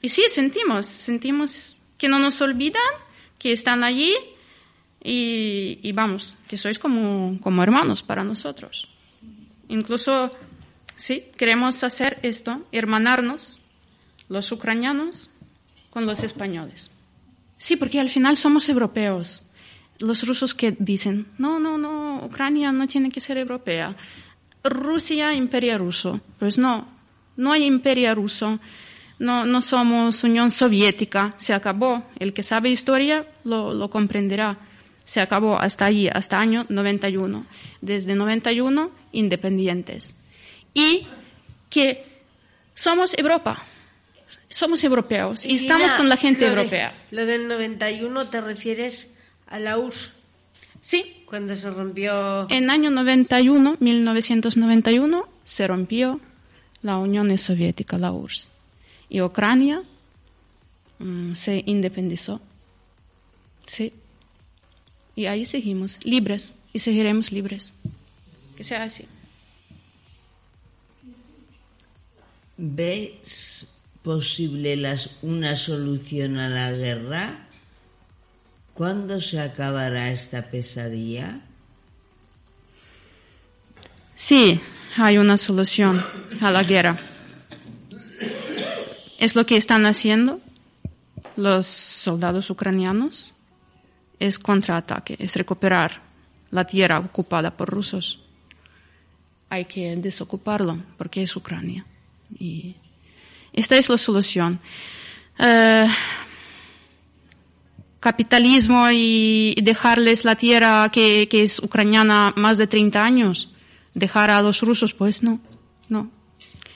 y 0.00 0.08
sí, 0.08 0.22
sentimos, 0.30 0.86
sentimos 0.86 1.76
que 1.98 2.08
no 2.08 2.18
nos 2.18 2.40
olvidan, 2.40 2.82
que 3.38 3.52
están 3.52 3.82
allí 3.82 4.14
y, 5.02 5.80
y 5.82 5.92
vamos, 5.92 6.34
que 6.48 6.56
sois 6.56 6.78
como, 6.78 7.40
como 7.40 7.62
hermanos 7.62 8.02
para 8.02 8.22
nosotros. 8.22 8.88
Incluso, 9.68 10.30
sí, 10.94 11.24
queremos 11.36 11.82
hacer 11.82 12.20
esto, 12.22 12.64
hermanarnos, 12.70 13.58
los 14.28 14.50
ucranianos 14.52 15.30
con 15.90 16.06
los 16.06 16.22
españoles. 16.22 16.90
Sí, 17.58 17.76
porque 17.76 17.98
al 17.98 18.10
final 18.10 18.36
somos 18.36 18.68
europeos. 18.68 19.42
Los 19.98 20.26
rusos 20.26 20.54
que 20.54 20.76
dicen, 20.78 21.26
no, 21.38 21.58
no, 21.58 21.78
no, 21.78 22.22
Ucrania 22.24 22.70
no 22.70 22.86
tiene 22.86 23.10
que 23.10 23.20
ser 23.20 23.38
europea. 23.38 23.96
Rusia, 24.68 25.34
imperio 25.34 25.78
ruso. 25.78 26.20
Pues 26.38 26.58
no, 26.58 26.86
no 27.36 27.52
hay 27.52 27.64
imperio 27.64 28.14
ruso. 28.14 28.58
No, 29.18 29.44
no 29.46 29.62
somos 29.62 30.22
Unión 30.24 30.50
Soviética. 30.50 31.34
Se 31.38 31.54
acabó. 31.54 32.04
El 32.18 32.32
que 32.34 32.42
sabe 32.42 32.68
historia 32.70 33.26
lo, 33.44 33.72
lo 33.74 33.88
comprenderá. 33.90 34.58
Se 35.04 35.20
acabó 35.20 35.56
hasta 35.58 35.86
allí, 35.86 36.08
hasta 36.12 36.38
año 36.40 36.66
91. 36.68 37.46
Desde 37.80 38.14
91, 38.14 38.90
independientes. 39.12 40.14
Y 40.74 41.06
que 41.70 42.04
somos 42.74 43.16
Europa. 43.16 43.62
Somos 44.50 44.82
europeos 44.84 45.44
y, 45.44 45.52
Y 45.52 45.56
estamos 45.56 45.92
con 45.94 46.08
la 46.08 46.16
gente 46.16 46.42
lo 46.46 46.50
de- 46.54 46.56
europea. 46.58 46.94
lo 47.10 47.24
del 47.26 47.46
91 47.48 48.26
te 48.28 48.40
refieres 48.40 49.08
a 49.46 49.58
la 49.58 49.78
URSS. 49.78 50.12
Sí. 50.86 51.24
Cuando 51.26 51.56
se 51.56 51.68
rompió. 51.68 52.48
En 52.48 52.70
año 52.70 52.92
91, 52.92 53.78
1991, 53.80 55.28
se 55.44 55.66
rompió 55.66 56.20
la 56.82 56.96
Unión 56.96 57.36
Soviética, 57.38 57.98
la 57.98 58.12
URSS. 58.12 58.48
Y 59.08 59.20
Ucrania 59.20 59.82
mm, 61.00 61.34
se 61.34 61.64
independizó. 61.66 62.40
Sí. 63.66 63.92
Y 65.16 65.26
ahí 65.26 65.44
seguimos, 65.44 65.98
libres, 66.04 66.54
y 66.72 66.78
seguiremos 66.78 67.32
libres. 67.32 67.72
Que 68.56 68.62
sea 68.62 68.84
así. 68.84 69.06
¿Ves 72.56 73.66
posible 74.04 74.76
las, 74.76 75.16
una 75.20 75.56
solución 75.56 76.38
a 76.38 76.48
la 76.48 76.70
guerra? 76.70 77.45
¿Cuándo 78.76 79.22
se 79.22 79.40
acabará 79.40 80.12
esta 80.12 80.50
pesadilla? 80.50 81.40
Sí, 84.14 84.60
hay 84.98 85.16
una 85.16 85.38
solución 85.38 86.04
a 86.42 86.50
la 86.50 86.62
guerra. 86.62 86.98
Es 89.18 89.34
lo 89.34 89.46
que 89.46 89.56
están 89.56 89.86
haciendo 89.86 90.40
los 91.36 91.66
soldados 91.66 92.50
ucranianos. 92.50 93.32
Es 94.20 94.38
contraataque, 94.38 95.16
es 95.18 95.36
recuperar 95.36 96.02
la 96.50 96.66
tierra 96.66 96.98
ocupada 96.98 97.56
por 97.56 97.70
rusos. 97.70 98.20
Hay 99.48 99.64
que 99.64 99.96
desocuparlo 99.96 100.82
porque 100.98 101.22
es 101.22 101.34
Ucrania. 101.34 101.86
Y 102.38 102.76
esta 103.54 103.76
es 103.76 103.88
la 103.88 103.96
solución. 103.96 104.60
eh, 105.38 105.88
capitalismo 108.06 108.88
y, 108.92 109.56
dejarles 109.60 110.24
la 110.24 110.36
tierra 110.36 110.88
que, 110.92 111.26
que 111.28 111.42
es 111.42 111.58
ucraniana 111.58 112.32
más 112.36 112.56
de 112.56 112.68
30 112.68 113.02
años, 113.02 113.50
dejar 113.94 114.30
a 114.30 114.40
los 114.42 114.60
rusos, 114.62 114.94
pues 114.94 115.24
no, 115.24 115.40
no. 115.88 116.08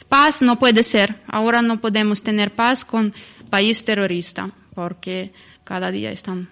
Paz 0.09 0.43
no 0.43 0.59
puede 0.59 0.83
ser. 0.83 1.23
Ahora 1.29 1.62
no 1.62 1.81
podemos 1.81 2.25
tener 2.25 2.53
paz 2.57 2.85
con 2.85 3.14
país 3.49 3.85
terrorista, 3.85 4.51
porque 4.75 5.33
cada 5.62 5.93
día 5.93 6.11
están 6.11 6.49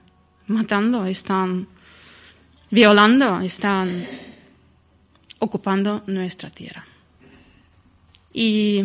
matando, 0.47 1.07
están 1.07 1.67
violando, 2.71 3.41
están 3.41 4.05
ocupando 5.41 6.05
nuestra 6.07 6.51
tierra. 6.51 6.87
¿Y 8.33 8.85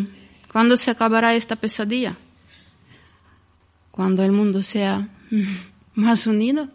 cuándo 0.52 0.76
se 0.76 0.90
acabará 0.90 1.36
esta 1.36 1.56
pesadilla? 1.56 2.16
Cuando 3.92 4.24
el 4.24 4.32
mundo 4.32 4.64
sea 4.64 5.08
más 5.96 6.28
unido, 6.28 6.70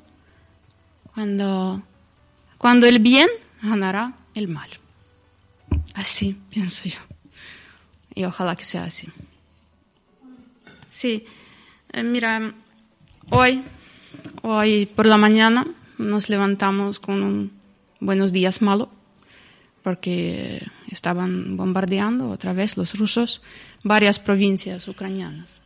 cuando, 1.14 1.82
cuando 2.58 2.86
el 2.86 2.98
bien 3.00 3.28
ganará 3.62 4.14
el 4.34 4.48
mal. 4.48 4.68
Así 5.94 6.36
pienso 6.50 6.88
yo. 6.88 7.00
Y 8.14 8.24
ojalá 8.24 8.56
que 8.56 8.64
sea 8.64 8.84
así. 8.84 9.08
Sí, 10.90 11.24
eh, 11.92 12.02
mira, 12.02 12.54
hoy, 13.30 13.62
hoy 14.42 14.86
por 14.86 15.06
la 15.06 15.16
mañana 15.16 15.66
nos 15.98 16.28
levantamos 16.28 17.00
con 17.00 17.22
un 17.22 17.58
buenos 18.00 18.32
días 18.32 18.62
malo, 18.62 18.90
porque 19.82 20.66
estaban 20.88 21.56
bombardeando 21.56 22.30
otra 22.30 22.52
vez 22.52 22.76
los 22.76 22.98
rusos 22.98 23.42
varias 23.82 24.18
provincias 24.18 24.86
ucranianas. 24.88 25.62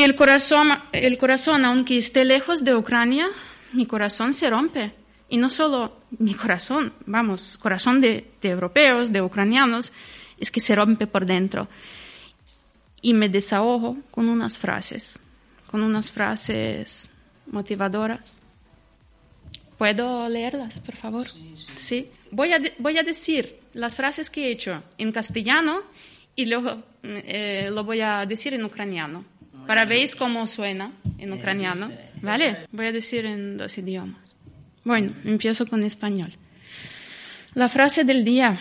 El 0.00 0.16
corazón, 0.16 0.70
el 0.92 1.18
corazón, 1.18 1.66
aunque 1.66 1.98
esté 1.98 2.24
lejos 2.24 2.64
de 2.64 2.74
Ucrania, 2.74 3.28
mi 3.74 3.84
corazón 3.84 4.32
se 4.32 4.48
rompe. 4.48 4.94
Y 5.28 5.36
no 5.36 5.50
solo 5.50 5.98
mi 6.18 6.32
corazón, 6.32 6.94
vamos, 7.04 7.58
corazón 7.58 8.00
de, 8.00 8.30
de 8.40 8.48
europeos, 8.48 9.12
de 9.12 9.20
ucranianos, 9.20 9.92
es 10.38 10.50
que 10.50 10.60
se 10.60 10.74
rompe 10.74 11.06
por 11.06 11.26
dentro. 11.26 11.68
Y 13.02 13.12
me 13.12 13.28
desahogo 13.28 13.98
con 14.10 14.30
unas 14.30 14.56
frases, 14.56 15.20
con 15.70 15.82
unas 15.82 16.10
frases 16.10 17.10
motivadoras. 17.46 18.40
¿Puedo 19.76 20.30
leerlas, 20.30 20.80
por 20.80 20.96
favor? 20.96 21.26
Sí. 21.76 22.08
Voy, 22.30 22.54
a 22.54 22.60
voy 22.78 22.96
a 22.96 23.02
decir 23.02 23.60
las 23.74 23.94
frases 23.94 24.30
que 24.30 24.46
he 24.46 24.50
hecho 24.50 24.82
en 24.96 25.12
castellano 25.12 25.82
y 26.34 26.46
luego 26.46 26.82
eh, 27.02 27.68
lo 27.70 27.84
voy 27.84 28.00
a 28.00 28.24
decir 28.24 28.54
en 28.54 28.64
ucraniano. 28.64 29.26
Para 29.66 29.84
veis 29.84 30.16
cómo 30.16 30.46
suena 30.46 30.92
en 31.18 31.32
ucraniano. 31.32 31.90
¿Vale? 32.22 32.66
Voy 32.72 32.86
a 32.86 32.92
decir 32.92 33.24
en 33.24 33.56
dos 33.56 33.78
idiomas. 33.78 34.36
Bueno, 34.84 35.12
empiezo 35.24 35.66
con 35.66 35.82
español. 35.82 36.34
La 37.54 37.68
frase 37.68 38.04
del 38.04 38.24
día 38.24 38.58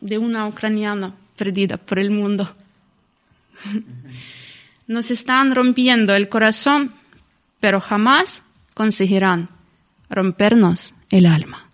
de 0.00 0.18
una 0.18 0.46
ucraniana 0.46 1.14
perdida 1.36 1.76
por 1.76 1.98
el 1.98 2.10
mundo. 2.10 2.54
Nos 4.86 5.10
están 5.10 5.54
rompiendo 5.54 6.14
el 6.14 6.28
corazón, 6.28 6.94
pero 7.60 7.80
jamás 7.80 8.42
conseguirán 8.74 9.50
rompernos 10.08 10.94
el 11.10 11.26
alma. 11.26 11.68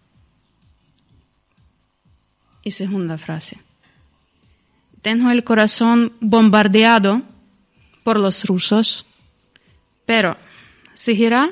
Y 2.63 2.71
segunda 2.71 3.19
frase. 3.19 3.59
Tengo 5.03 5.31
el 5.31 5.45
corazón 5.45 6.15
bombardeado 6.21 7.23
por 8.05 8.21
los 8.21 8.45
rusos, 8.45 9.05
pero 10.07 10.37
seguirá, 10.95 11.51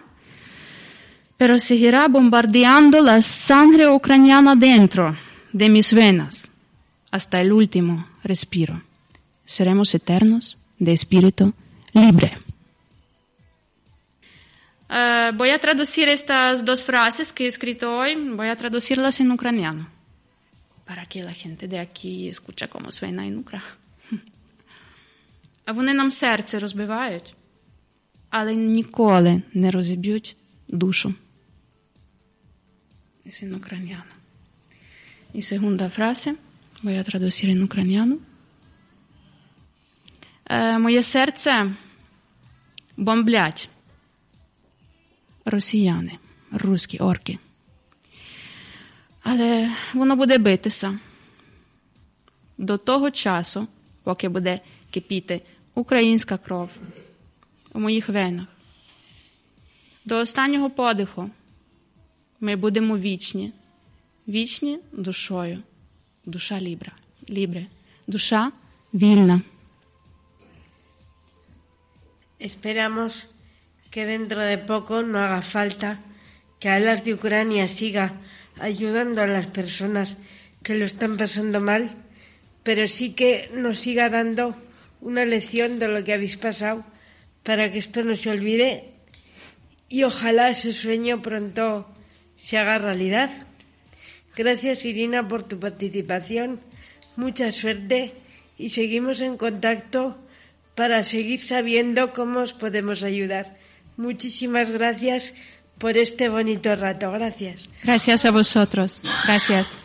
pero 1.37 1.59
seguirá 1.59 2.07
bombardeando 2.07 3.01
la 3.01 3.21
sangre 3.23 3.89
ucraniana 3.89 4.55
dentro 4.55 5.17
de 5.53 5.69
mis 5.69 5.93
venas 5.93 6.51
hasta 7.11 7.41
el 7.41 7.53
último 7.53 8.07
respiro. 8.23 8.83
Seremos 9.45 9.95
eternos 9.95 10.57
de 10.79 10.93
espíritu 10.93 11.53
libre. 11.93 12.33
Eh, 14.89 15.31
voy 15.35 15.51
a 15.51 15.59
traducir 15.59 16.09
estas 16.09 16.65
dos 16.65 16.85
frases 16.85 17.33
que 17.33 17.47
he 17.47 17.49
escrito 17.49 17.97
hoy, 17.97 18.15
voy 18.15 18.49
a 18.49 18.57
traducirlas 18.57 19.21
en 19.21 19.31
ucraniano, 19.31 19.89
para 20.85 21.07
que 21.07 21.23
la 21.23 21.33
gente 21.33 21.67
de 21.67 21.79
aquí 21.79 22.29
escuche 22.29 22.69
cómo 22.69 22.93
suena 22.93 23.27
en 23.27 23.39
ucraniano. 23.39 23.82
А 25.65 25.73
вони 25.73 25.95
нам 25.95 26.11
серце 26.11 26.59
розбивають, 26.59 27.35
але 28.31 28.55
ніколи 28.55 29.43
не 29.55 29.71
розіб'ють 29.71 30.37
душу. 30.69 31.15
Es 33.27 33.43
en 33.45 33.55
ucraniano. 33.55 34.15
Y 35.35 35.43
segunda 35.43 35.89
frase, 35.89 36.37
voy 36.83 36.97
a 36.97 37.05
traducir 37.05 37.51
en 37.51 37.63
ucraniano. 37.63 38.17
Моє 40.79 41.03
серце 41.03 41.75
бомблять 42.97 43.69
росіяни, 45.45 46.19
руські 46.51 46.99
орки. 46.99 47.39
Але 49.23 49.73
воно 49.95 50.17
буде 50.17 50.39
битися 50.39 50.99
до 52.59 52.79
того 52.79 53.11
часу, 53.11 53.69
поки 54.03 54.29
буде 54.29 54.61
кипіти 54.92 55.42
українська 55.76 56.38
кров 56.38 56.70
у 57.74 57.80
моїх 57.80 58.10
венах. 58.10 58.48
До 60.06 60.18
останнього 60.18 60.70
подиху 60.70 61.30
ми 62.40 62.56
будемо 62.56 62.98
вічні, 62.98 63.54
вічні 64.28 64.80
душою. 64.92 65.64
Душа 66.26 66.62
лібра, 66.62 66.92
лібре, 67.30 67.66
душа 68.08 68.52
вільна. 68.94 69.42
Esperamos 72.40 73.28
que 73.90 74.06
dentro 74.06 74.42
de 74.52 74.58
poco 74.58 75.02
no 75.02 75.18
haga 75.24 75.42
falta 75.42 75.90
que 76.60 76.70
Alas 76.70 77.04
de 77.06 77.14
Ucrania 77.18 77.68
siga 77.68 78.06
ayudando 78.60 79.22
a 79.22 79.28
las 79.28 79.48
personas 79.48 80.18
que 80.64 80.76
lo 80.76 80.86
están 80.86 81.18
pasando 81.18 81.60
mal, 81.62 81.84
pero 82.64 82.88
sí 82.88 83.14
que 83.20 83.50
nos 83.54 83.80
siga 83.80 84.10
dando 84.10 84.56
una 85.03 85.25
lección 85.25 85.79
de 85.79 85.89
lo 85.89 86.03
que 86.05 86.15
habéis 86.15 86.37
pasado 86.37 86.85
para 87.43 87.71
que 87.71 87.79
esto 87.79 88.03
no 88.05 88.15
se 88.15 88.31
olvide 88.31 88.95
y 89.89 90.05
ojalá 90.05 90.49
ese 90.49 90.73
sueño 90.73 91.21
pronto 91.21 91.87
se 92.37 92.57
haga 92.57 92.79
realidad. 92.79 93.31
Gracias 94.35 94.85
Irina 94.85 95.29
por 95.29 95.43
tu 95.43 95.59
participación, 95.59 96.61
mucha 97.17 97.53
suerte 97.53 98.15
y 98.57 98.71
seguimos 98.71 99.21
en 99.21 99.37
contacto 99.37 100.17
para 100.75 101.05
seguir 101.05 101.41
sabiendo 101.41 102.13
cómo 102.13 102.41
os 102.41 102.55
podemos 102.55 103.03
ayudar. 103.03 103.59
Muchísimas 103.97 104.71
gracias 104.71 105.35
por 105.79 105.99
este 105.99 106.29
bonito 106.29 106.75
rato. 106.77 107.11
Gracias. 107.11 107.69
Gracias 107.83 108.25
a 108.25 108.31
vosotros. 108.31 109.03
Gracias. 109.25 109.77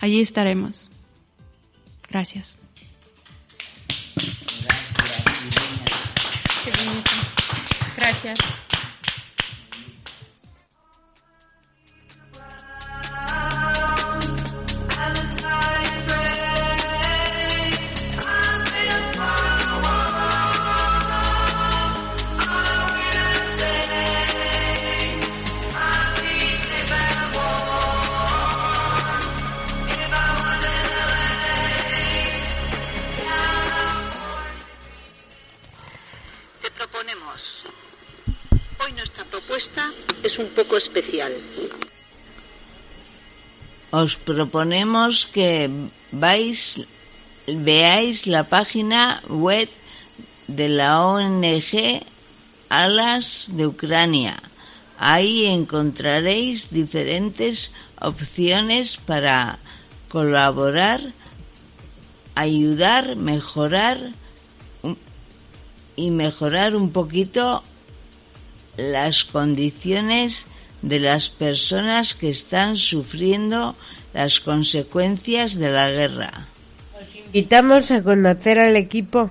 Allí 0.00 0.20
estaremos. 0.20 0.88
Gracias. 2.08 2.56
Gracias. 8.08 8.67
Os 43.98 44.14
proponemos 44.14 45.26
que 45.34 45.50
vais, 46.12 46.78
veáis 47.68 48.26
la 48.34 48.44
página 48.44 49.02
web 49.26 49.68
de 50.46 50.68
la 50.68 51.02
ONG 51.02 52.06
Alas 52.70 53.26
de 53.56 53.66
Ucrania. 53.66 54.36
Ahí 54.98 55.46
encontraréis 55.46 56.70
diferentes 56.70 57.72
opciones 58.00 58.98
para 58.98 59.58
colaborar, 60.08 61.00
ayudar, 62.36 63.16
mejorar 63.16 64.12
y 65.96 66.10
mejorar 66.12 66.76
un 66.76 66.92
poquito 66.92 67.64
las 68.76 69.24
condiciones 69.24 70.46
de 70.82 71.00
las 71.00 71.28
personas 71.28 72.14
que 72.14 72.30
están 72.30 72.76
sufriendo 72.76 73.74
las 74.14 74.40
consecuencias 74.40 75.56
de 75.56 75.70
la 75.70 75.90
guerra. 75.90 76.48
Invitamos 77.26 77.90
a 77.90 78.02
conocer 78.02 78.58
al 78.58 78.76
equipo 78.76 79.30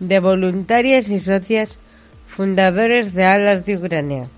de 0.00 0.18
voluntarias 0.20 1.08
y 1.08 1.20
socias 1.20 1.78
fundadores 2.26 3.14
de 3.14 3.24
Alas 3.24 3.64
de 3.66 3.76
Ucrania, 3.76 4.28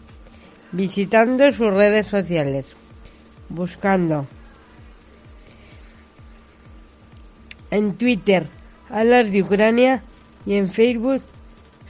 visitando 0.72 1.50
sus 1.52 1.72
redes 1.72 2.06
sociales, 2.06 2.76
buscando 3.48 4.26
en 7.70 7.94
Twitter 7.94 8.46
Alas 8.90 9.30
de 9.30 9.42
Ucrania 9.42 10.02
y 10.46 10.54
en 10.54 10.70
Facebook 10.70 11.22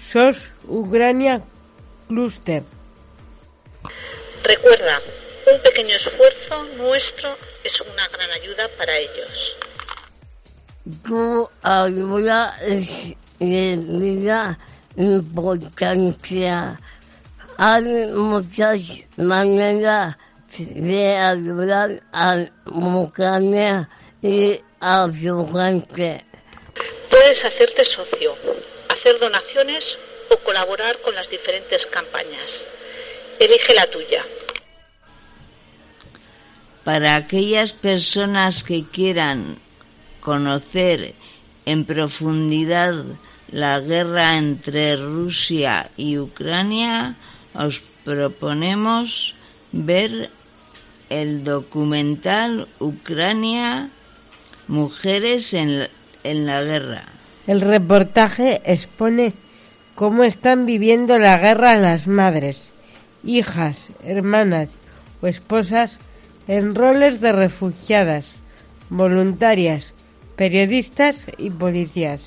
SOS 0.00 0.50
Ucrania 0.66 1.42
Cluster. 2.08 2.62
Recuerda, 4.49 5.03
un 5.53 5.61
pequeño 5.61 5.94
esfuerzo 5.94 6.64
nuestro 6.78 7.36
es 7.62 7.78
una 7.82 8.09
gran 8.09 8.30
ayuda 8.30 8.66
para 8.78 8.96
ellos. 8.96 9.59
Tu 11.05 11.51
ayuda 11.62 12.57
es 12.62 12.88
de 13.38 14.57
importancia. 14.96 16.80
Hay 17.59 17.82
muchas 18.07 18.80
maneras 19.18 20.16
de 20.57 21.16
ayudar 21.18 22.03
a 22.11 22.46
Ucrania 22.64 23.86
y 24.22 24.59
a 24.80 25.11
su 25.12 25.53
gente. 25.53 26.24
Puedes 27.11 27.44
hacerte 27.44 27.84
socio, 27.84 28.34
hacer 28.88 29.18
donaciones 29.18 29.99
o 30.30 30.38
colaborar 30.42 30.99
con 31.03 31.14
las 31.14 31.28
diferentes 31.28 31.86
campañas. 31.88 32.66
Elige 33.39 33.74
la 33.74 33.86
tuya. 33.91 34.24
Para 36.84 37.16
aquellas 37.16 37.72
personas 37.72 38.64
que 38.64 38.84
quieran 38.84 39.59
conocer 40.20 41.14
en 41.66 41.84
profundidad 41.84 43.05
la 43.53 43.80
guerra 43.80 44.36
entre 44.36 44.97
Rusia 44.97 45.91
y 45.97 46.18
Ucrania, 46.18 47.16
os 47.55 47.82
proponemos 48.05 49.34
ver 49.72 50.30
el 51.11 51.45
documental 51.45 52.68
Ucrania, 52.78 53.91
Mujeres 54.66 55.55
en 55.55 55.78
la, 55.78 55.91
en 56.24 56.47
la 56.47 56.62
Guerra. 56.62 57.05
El 57.47 57.62
reportaje 57.62 58.61
expone 58.64 59.32
cómo 59.95 60.24
están 60.24 60.66
viviendo 60.66 61.18
la 61.18 61.39
guerra 61.39 61.76
las 61.76 62.07
madres, 62.07 62.72
hijas, 63.24 63.90
hermanas 64.02 64.76
o 65.20 65.26
esposas 65.26 65.98
en 66.46 66.74
roles 66.74 67.20
de 67.20 67.32
refugiadas, 67.32 68.34
voluntarias, 68.90 69.94
periodistas 70.36 71.16
y 71.36 71.50
policías. 71.50 72.26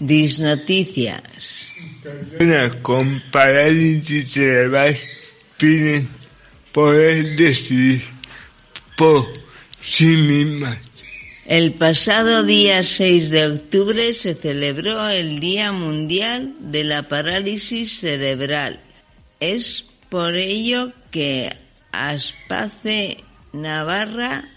Disnoticias. 0.00 1.72
Personas 2.02 2.76
con 2.76 3.22
parálisis 3.30 4.32
cerebral 4.32 4.96
piden 5.58 6.08
poder 6.72 7.36
decidir 7.36 8.02
por 8.96 9.26
sí 9.82 10.06
mismas. 10.06 10.78
El 11.46 11.72
pasado 11.72 12.44
día 12.44 12.82
6 12.82 13.30
de 13.30 13.46
octubre 13.48 14.12
se 14.12 14.34
celebró 14.34 15.08
el 15.08 15.40
Día 15.40 15.72
Mundial 15.72 16.54
de 16.60 16.84
la 16.84 17.02
Parálisis 17.02 17.98
Cerebral. 17.98 18.80
Es 19.40 19.86
por 20.08 20.36
ello 20.36 20.92
que 21.10 21.50
Aspace 21.92 23.18
Navarra 23.52 24.48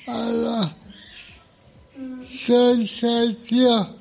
a 0.08 0.18
la 0.18 0.76
sensación 2.28 4.00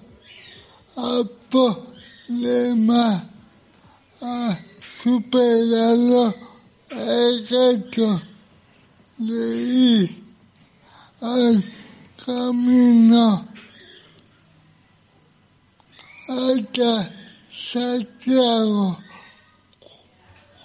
a 0.97 1.23
problema 1.51 3.29
ha 4.23 4.59
superado 5.03 6.44
el 6.97 7.47
de 9.19 9.57
ir 9.57 10.23
al 11.21 11.65
camino 12.25 13.49
hasta 16.29 17.13
Santiago 17.51 18.99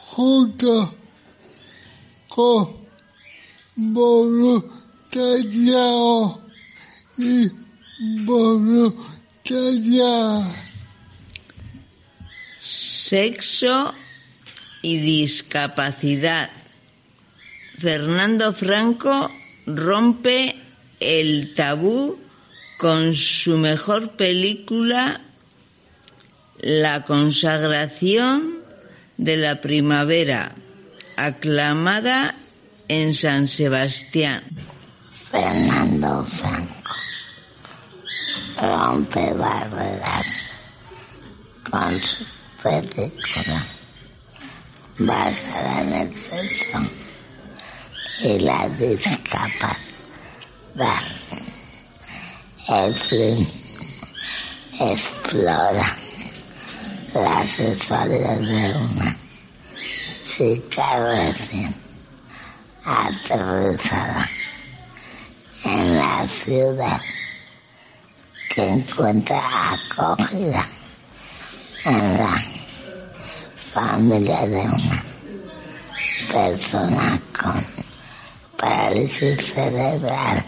junto 0.09 0.93
con 2.27 2.77
voluntariado 3.75 6.41
y 7.17 7.49
voluntariado. 8.25 10.45
Sexo 12.59 13.93
y 14.81 14.97
discapacidad. 14.97 16.49
Fernando 17.77 18.53
Franco 18.53 19.29
rompe 19.65 20.55
el 20.99 21.53
tabú 21.53 22.19
con 22.77 23.13
su 23.13 23.57
mejor 23.57 24.11
película 24.11 25.21
La 26.61 27.05
consagración 27.05 28.59
de 29.17 29.37
la 29.37 29.61
primavera, 29.61 30.55
aclamada 31.15 32.35
en 32.87 33.13
San 33.13 33.47
Sebastián. 33.47 34.43
Fernando 35.31 36.25
Franco 36.25 36.95
rompe 38.61 39.33
barreras 39.33 40.27
con 41.69 42.03
su 42.03 42.25
película 42.61 43.65
basada 44.99 45.81
en 45.81 45.93
el 45.93 46.13
sexo 46.13 46.79
y 48.21 48.39
la 48.39 48.67
discapacidad. 48.69 49.77
El 52.67 52.93
film 52.93 53.47
explora 54.79 55.95
la 57.13 57.45
sexualidad 57.45 58.39
de 58.39 58.73
una 58.77 59.17
chica 60.23 60.99
recién 60.99 61.73
aterrizada 62.85 64.29
en 65.63 65.97
la 65.97 66.27
ciudad 66.27 67.01
que 68.53 68.67
encuentra 68.67 69.41
acogida 69.73 70.67
en 71.85 72.17
la 72.17 72.58
familia 73.79 74.45
de 74.45 74.59
una 74.59 75.03
persona 76.31 77.21
con 77.39 77.65
parálisis 78.57 79.53
cerebral. 79.53 80.43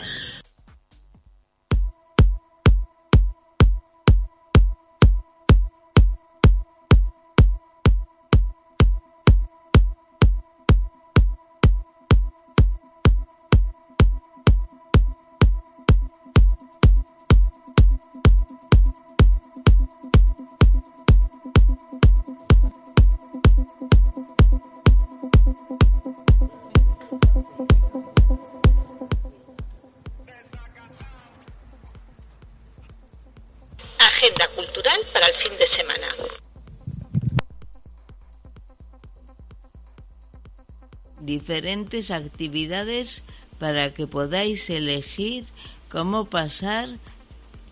Diferentes 41.42 42.12
actividades 42.12 43.24
para 43.58 43.96
que 43.96 44.06
podáis 44.06 44.70
elegir 44.70 45.46
cómo 45.90 46.26
pasar 46.26 46.88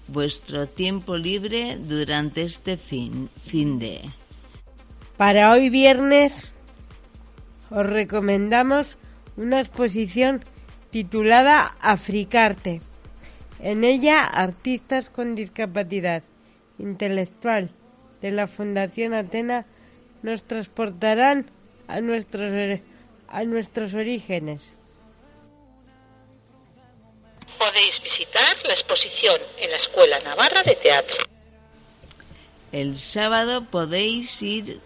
vuestro 0.08 0.66
tiempo 0.66 1.16
libre 1.16 1.78
durante 1.78 2.42
este 2.42 2.78
fin, 2.78 3.30
fin 3.46 3.78
de. 3.78 4.10
Para 5.18 5.52
hoy 5.52 5.70
viernes 5.70 6.52
os 7.70 7.86
recomendamos 7.86 8.98
una 9.38 9.60
exposición 9.60 10.42
titulada 10.90 11.76
Africarte. 11.80 12.82
En 13.60 13.84
ella, 13.84 14.26
artistas 14.26 15.12
con 15.12 15.36
discapacidad 15.36 16.24
intelectual 16.80 17.70
de 18.20 18.32
la 18.32 18.48
Fundación 18.48 19.14
Atena 19.14 19.68
nos 20.24 20.44
transportarán 20.46 21.46
a 21.88 22.02
nuestros, 22.02 22.52
a 23.32 23.44
nuestros 23.44 23.94
orígenes. 23.94 24.72
Podéis 27.58 28.02
visitar 28.02 28.56
la 28.66 28.74
exposición 28.74 29.40
en 29.58 29.70
la 29.72 29.76
Escuela 29.78 30.20
Navarra 30.22 30.64
de 30.64 30.76
Teatro. 30.76 31.18
El 32.72 32.98
sábado 32.98 33.66
podéis 33.66 34.42
ir 34.42 34.80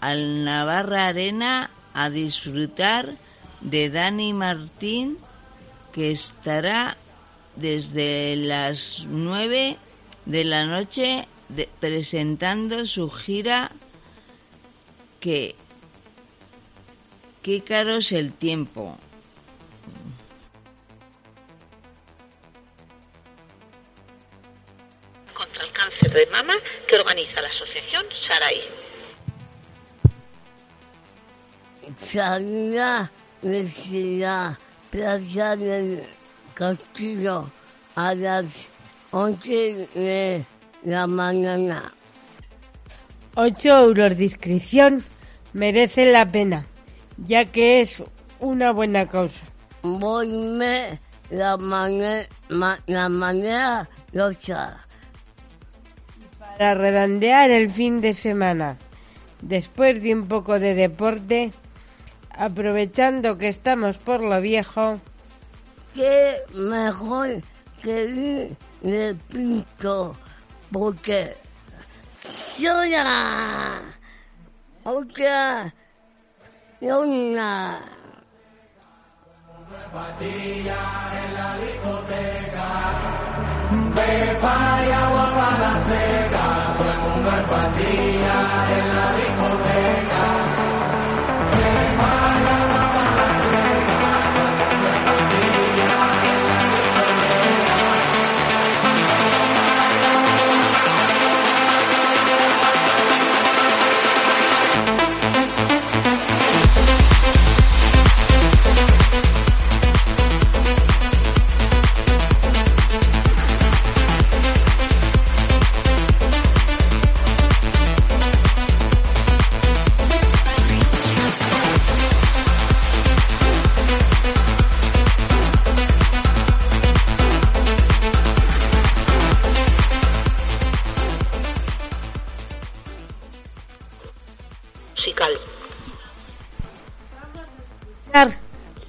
al 0.00 0.44
Navarra 0.44 1.06
Arena 1.08 1.70
a 1.94 2.10
disfrutar 2.10 3.16
de 3.60 3.90
Dani 3.90 4.32
Martín, 4.32 5.18
que 5.92 6.10
estará 6.10 6.96
desde 7.56 8.36
las 8.36 9.04
9 9.06 9.76
de 10.24 10.44
la 10.44 10.64
noche 10.64 11.28
de- 11.48 11.68
presentando 11.78 12.86
su 12.86 13.10
gira 13.10 13.70
que 15.20 15.54
qué 17.42 17.62
caro 17.62 17.96
es 17.96 18.12
el 18.12 18.32
tiempo. 18.32 18.98
contra 25.40 25.64
el 25.64 25.72
cáncer 25.72 26.12
de 26.12 26.26
mama 26.26 26.54
que 26.86 26.96
organiza 26.96 27.40
la 27.40 27.48
asociación 27.48 28.04
Sarai. 28.26 28.60
Salía 32.04 33.10
desde 33.40 34.18
la 34.18 34.58
plaza 34.90 35.56
del 35.56 36.02
castillo 36.52 37.50
a 37.94 38.14
las 38.14 38.44
11 39.12 39.88
de 39.94 40.44
la 40.84 41.06
mañana. 41.06 41.94
8 43.36 43.68
euros 43.68 44.16
de 44.18 44.24
inscripción 44.24 45.04
merece 45.52 46.12
la 46.12 46.30
pena, 46.30 46.66
ya 47.20 47.44
que 47.44 47.80
es 47.80 48.02
una 48.38 48.72
buena 48.72 49.06
causa. 49.08 49.40
Volme 49.82 51.00
la 51.30 51.56
manera, 51.56 52.28
la 52.86 53.08
manera 53.08 53.88
locha. 54.12 54.86
Para 56.38 56.74
redondear 56.74 57.50
el 57.50 57.70
fin 57.70 58.00
de 58.00 58.12
semana, 58.12 58.76
después 59.40 60.02
de 60.02 60.14
un 60.14 60.26
poco 60.26 60.58
de 60.58 60.74
deporte, 60.74 61.52
aprovechando 62.30 63.38
que 63.38 63.48
estamos 63.48 63.96
por 63.96 64.20
lo 64.20 64.40
viejo, 64.40 65.00
Qué 65.94 66.36
mejor 66.54 67.42
que 67.82 68.04
ir 68.04 68.56
de 68.80 69.14
pinto, 69.28 70.14
porque 70.70 71.36
llora, 72.56 73.80
otra, 74.84 75.74
llora. 76.80 77.78
en 80.20 81.34
la 81.34 81.56
discoteca. 81.64 82.68
Beba 83.94 84.56
y 84.86 84.90
agua 84.90 85.26
para 85.34 85.58
la 85.58 85.74
seca. 85.88 86.44
Todo 86.78 86.90
el 86.90 86.98
mundo 86.98 87.30
en 87.38 87.44
patilla 87.46 88.38
en 88.76 88.86
la 88.96 89.08
discoteca. 89.20 90.24
Beba 91.58 92.12
y 92.40 92.46
agua 92.58 92.69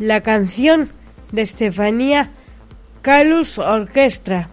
la 0.02 0.22
canción 0.22 0.90
de 1.32 1.44
Estefanía 1.44 2.32
Calus 3.04 3.60
Orquestra. 3.60 4.50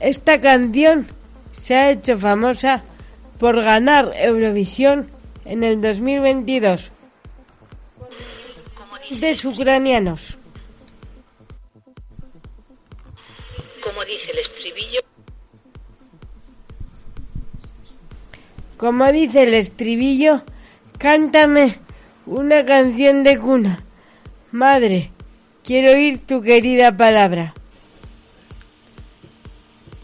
Esta 0.00 0.40
canción 0.40 1.06
se 1.60 1.74
ha 1.74 1.90
hecho 1.90 2.16
famosa 2.16 2.82
por 3.38 3.62
ganar 3.62 4.14
Eurovisión 4.16 5.10
en 5.44 5.64
el 5.64 5.82
2022 5.82 6.90
de 9.10 9.38
ucranianos. 9.46 10.38
Como 13.84 14.04
dice 14.04 14.30
el 14.30 14.38
estribillo, 14.38 15.00
Como 18.78 19.12
dice 19.12 19.42
el 19.42 19.54
estribillo, 19.54 20.42
cántame 20.98 21.80
una 22.28 22.64
canción 22.64 23.24
de 23.24 23.38
cuna. 23.38 23.82
Madre, 24.52 25.10
quiero 25.64 25.92
oír 25.92 26.24
tu 26.26 26.42
querida 26.42 26.96
palabra. 26.96 27.54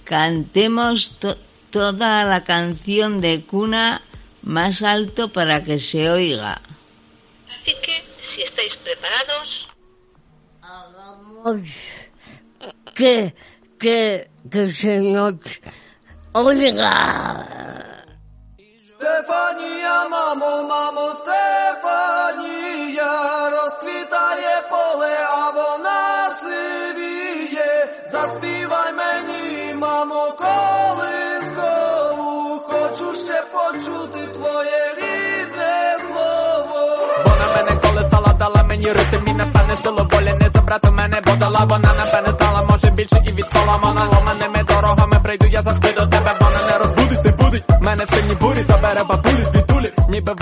Cantemos 0.05 1.18
to- 1.18 1.37
toda 1.70 2.25
la 2.25 2.45
canción 2.45 3.20
de 3.20 3.45
cuna 3.45 4.03
más 4.43 4.83
alto 4.83 5.33
para 5.33 5.64
que 5.64 5.79
se 5.79 6.11
oiga. 6.11 6.61
así 7.61 7.72
que 7.83 8.05
si 8.22 8.43
estáis 8.43 8.77
preparados, 8.77 9.68
Hagamos 10.62 11.62
que, 12.95 13.35
que, 13.79 14.31
que 14.51 14.70
se 14.72 15.01
nos 15.01 15.35
oiga. 16.33 17.94
Стефанія, 19.05 20.09
мамо, 20.09 20.63
мамо, 20.69 21.13
Стефанія, 21.21 23.13
розквітає 23.51 24.63
поле, 24.71 25.17
а 25.31 25.51
вона 25.51 26.31
сивіє. 26.43 27.89
Заспівай 28.07 28.93
мені, 28.93 29.75
мамо, 29.75 30.35
колискову, 30.39 32.31
хочу 32.59 33.15
ще 33.15 33.43
почути 33.53 34.27
твоє 34.27 34.95
рідне 34.97 35.97
слово. 36.07 36.81
Вона 37.25 37.47
мене 37.57 37.81
колесала, 37.81 38.33
дала 38.39 38.63
мені 38.63 38.87
ритм 38.93 39.25
і 39.27 39.33
напевне 39.33 39.77
силу 39.85 40.09
волі 40.13 40.33
не 40.41 40.49
забрати 40.55 40.91
мене, 40.91 41.21
бо 41.27 41.35
дала 41.37 41.65
вона 41.65 41.95
напевне 41.95 42.33
стала, 42.33 42.63
може 42.71 42.91
більше 42.91 43.23
і 43.27 43.33
від 43.33 43.47
Соломона 43.53 44.05
ломаними 44.13 44.63
дорогами 44.69 45.17
прийду 45.23 45.47
я 45.47 45.63
завжди 45.63 45.93
до 45.93 46.07
тебе, 46.07 46.37
вона 46.41 46.67
не 46.71 46.79
розбудить, 46.79 47.34
не 48.24 48.24
будить 48.24 48.24
мене 48.24 48.24
в 48.24 48.24
сильній 48.24 48.36
бурі, 48.36 48.66
забере 48.68 49.04
бабулі 49.04 49.44
звідулі, 49.44 49.92
ніби 50.10 50.34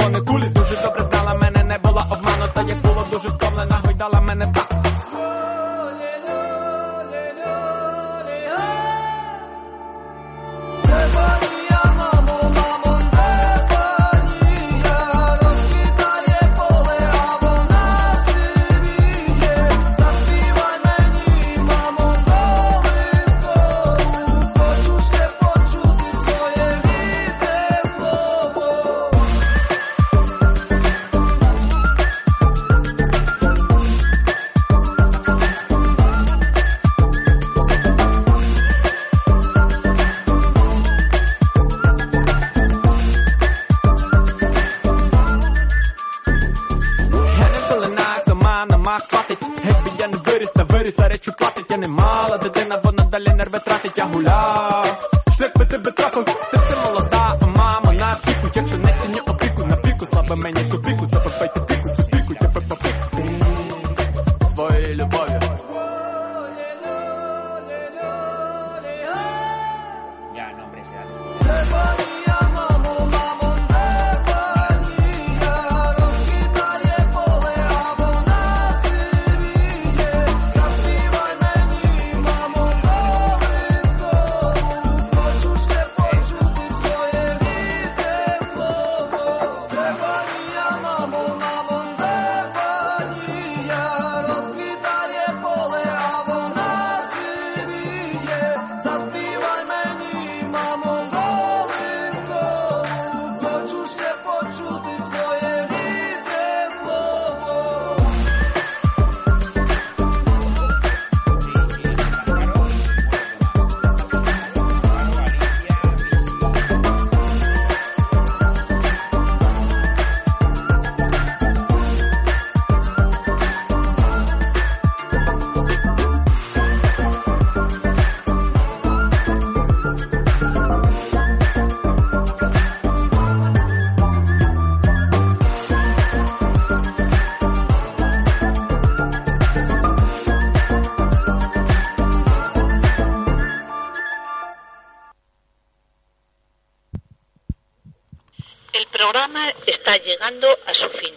llegando 150.23 150.47
a 150.67 150.75
su 150.75 150.89
fin. 150.89 151.15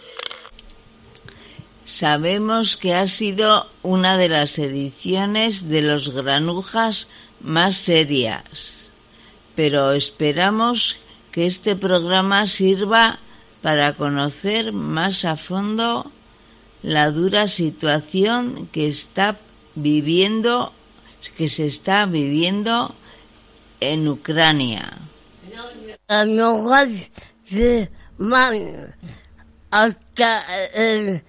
Sabemos 1.84 2.76
que 2.76 2.94
ha 2.94 3.06
sido 3.06 3.70
una 3.82 4.18
de 4.18 4.28
las 4.28 4.58
ediciones 4.58 5.68
de 5.68 5.82
los 5.82 6.10
granujas 6.10 7.08
más 7.40 7.76
serias, 7.76 8.88
pero 9.54 9.92
esperamos 9.92 10.96
que 11.30 11.46
este 11.46 11.76
programa 11.76 12.46
sirva 12.48 13.20
para 13.62 13.94
conocer 13.94 14.72
más 14.72 15.24
a 15.24 15.36
fondo 15.36 16.10
la 16.82 17.10
dura 17.10 17.46
situación 17.46 18.68
que 18.72 18.88
está 18.88 19.38
viviendo 19.74 20.72
que 21.36 21.48
se 21.48 21.66
está 21.66 22.06
viviendo 22.06 22.94
en 23.80 24.06
Ucrania. 24.06 24.92
Enojas 28.18 28.50
se 28.50 28.56
man 28.58 28.94
hasta 29.70 30.68
el 30.74 31.22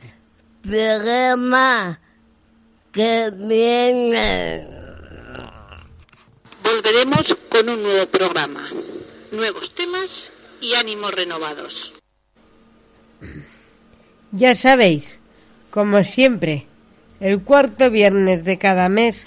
programa 0.62 2.00
que 2.92 3.32
viene. 3.32 4.68
Volveremos 6.64 7.38
con 7.50 7.70
un 7.70 7.84
nuevo 7.84 8.06
programa, 8.08 8.70
nuevos 9.32 9.74
temas 9.74 10.32
y 10.62 10.74
ánimos 10.76 11.14
renovados. 11.14 11.94
Ya 14.32 14.56
sabéis, 14.56 15.20
como 15.70 16.04
siempre, 16.04 16.68
el 17.20 17.42
cuarto 17.42 17.90
viernes 17.90 18.44
de 18.44 18.58
cada 18.58 18.90
mes, 18.90 19.26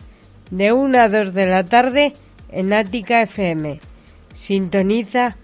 de 0.51 0.73
1 0.73 1.01
a 1.01 1.09
2 1.09 1.33
de 1.33 1.47
la 1.47 1.65
tarde, 1.65 2.15
en 2.51 2.73
Ática 2.73 3.23
FM. 3.23 3.81
Sintoniza 4.39 5.37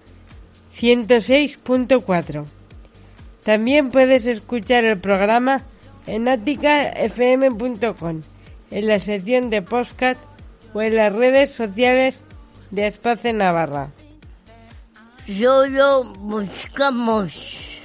106.4. 0.78 2.44
También 3.42 3.90
puedes 3.90 4.26
escuchar 4.26 4.84
el 4.84 4.98
programa 4.98 5.62
en 6.06 6.28
aticafm.com, 6.28 8.22
en 8.70 8.86
la 8.86 8.98
sección 8.98 9.50
de 9.50 9.62
podcast 9.62 10.20
o 10.74 10.82
en 10.82 10.96
las 10.96 11.12
redes 11.14 11.52
sociales 11.52 12.20
de 12.70 12.86
Espacio 12.86 13.32
Navarra. 13.32 13.90
Solo 15.26 16.04
buscamos 16.18 17.80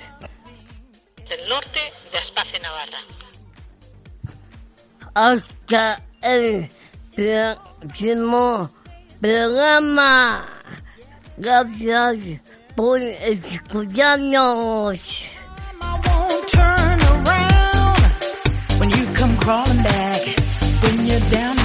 Del 1.29 1.49
norte 1.49 1.79
de 2.11 2.17
Aspace, 2.17 2.59
Navarra. 2.59 2.99
hasta 5.13 6.03
el 6.21 6.69
próximo 7.15 8.69
programa. 9.19 10.45
Gracias 11.37 12.41
por 12.81 12.99
escucharnos. 12.99 14.99
when 18.79 18.89
you 18.89 19.05
come 19.13 19.37
crawling 19.37 19.83
back. 19.83 20.21
When 20.81 21.05
you're 21.05 21.29
down 21.29 21.60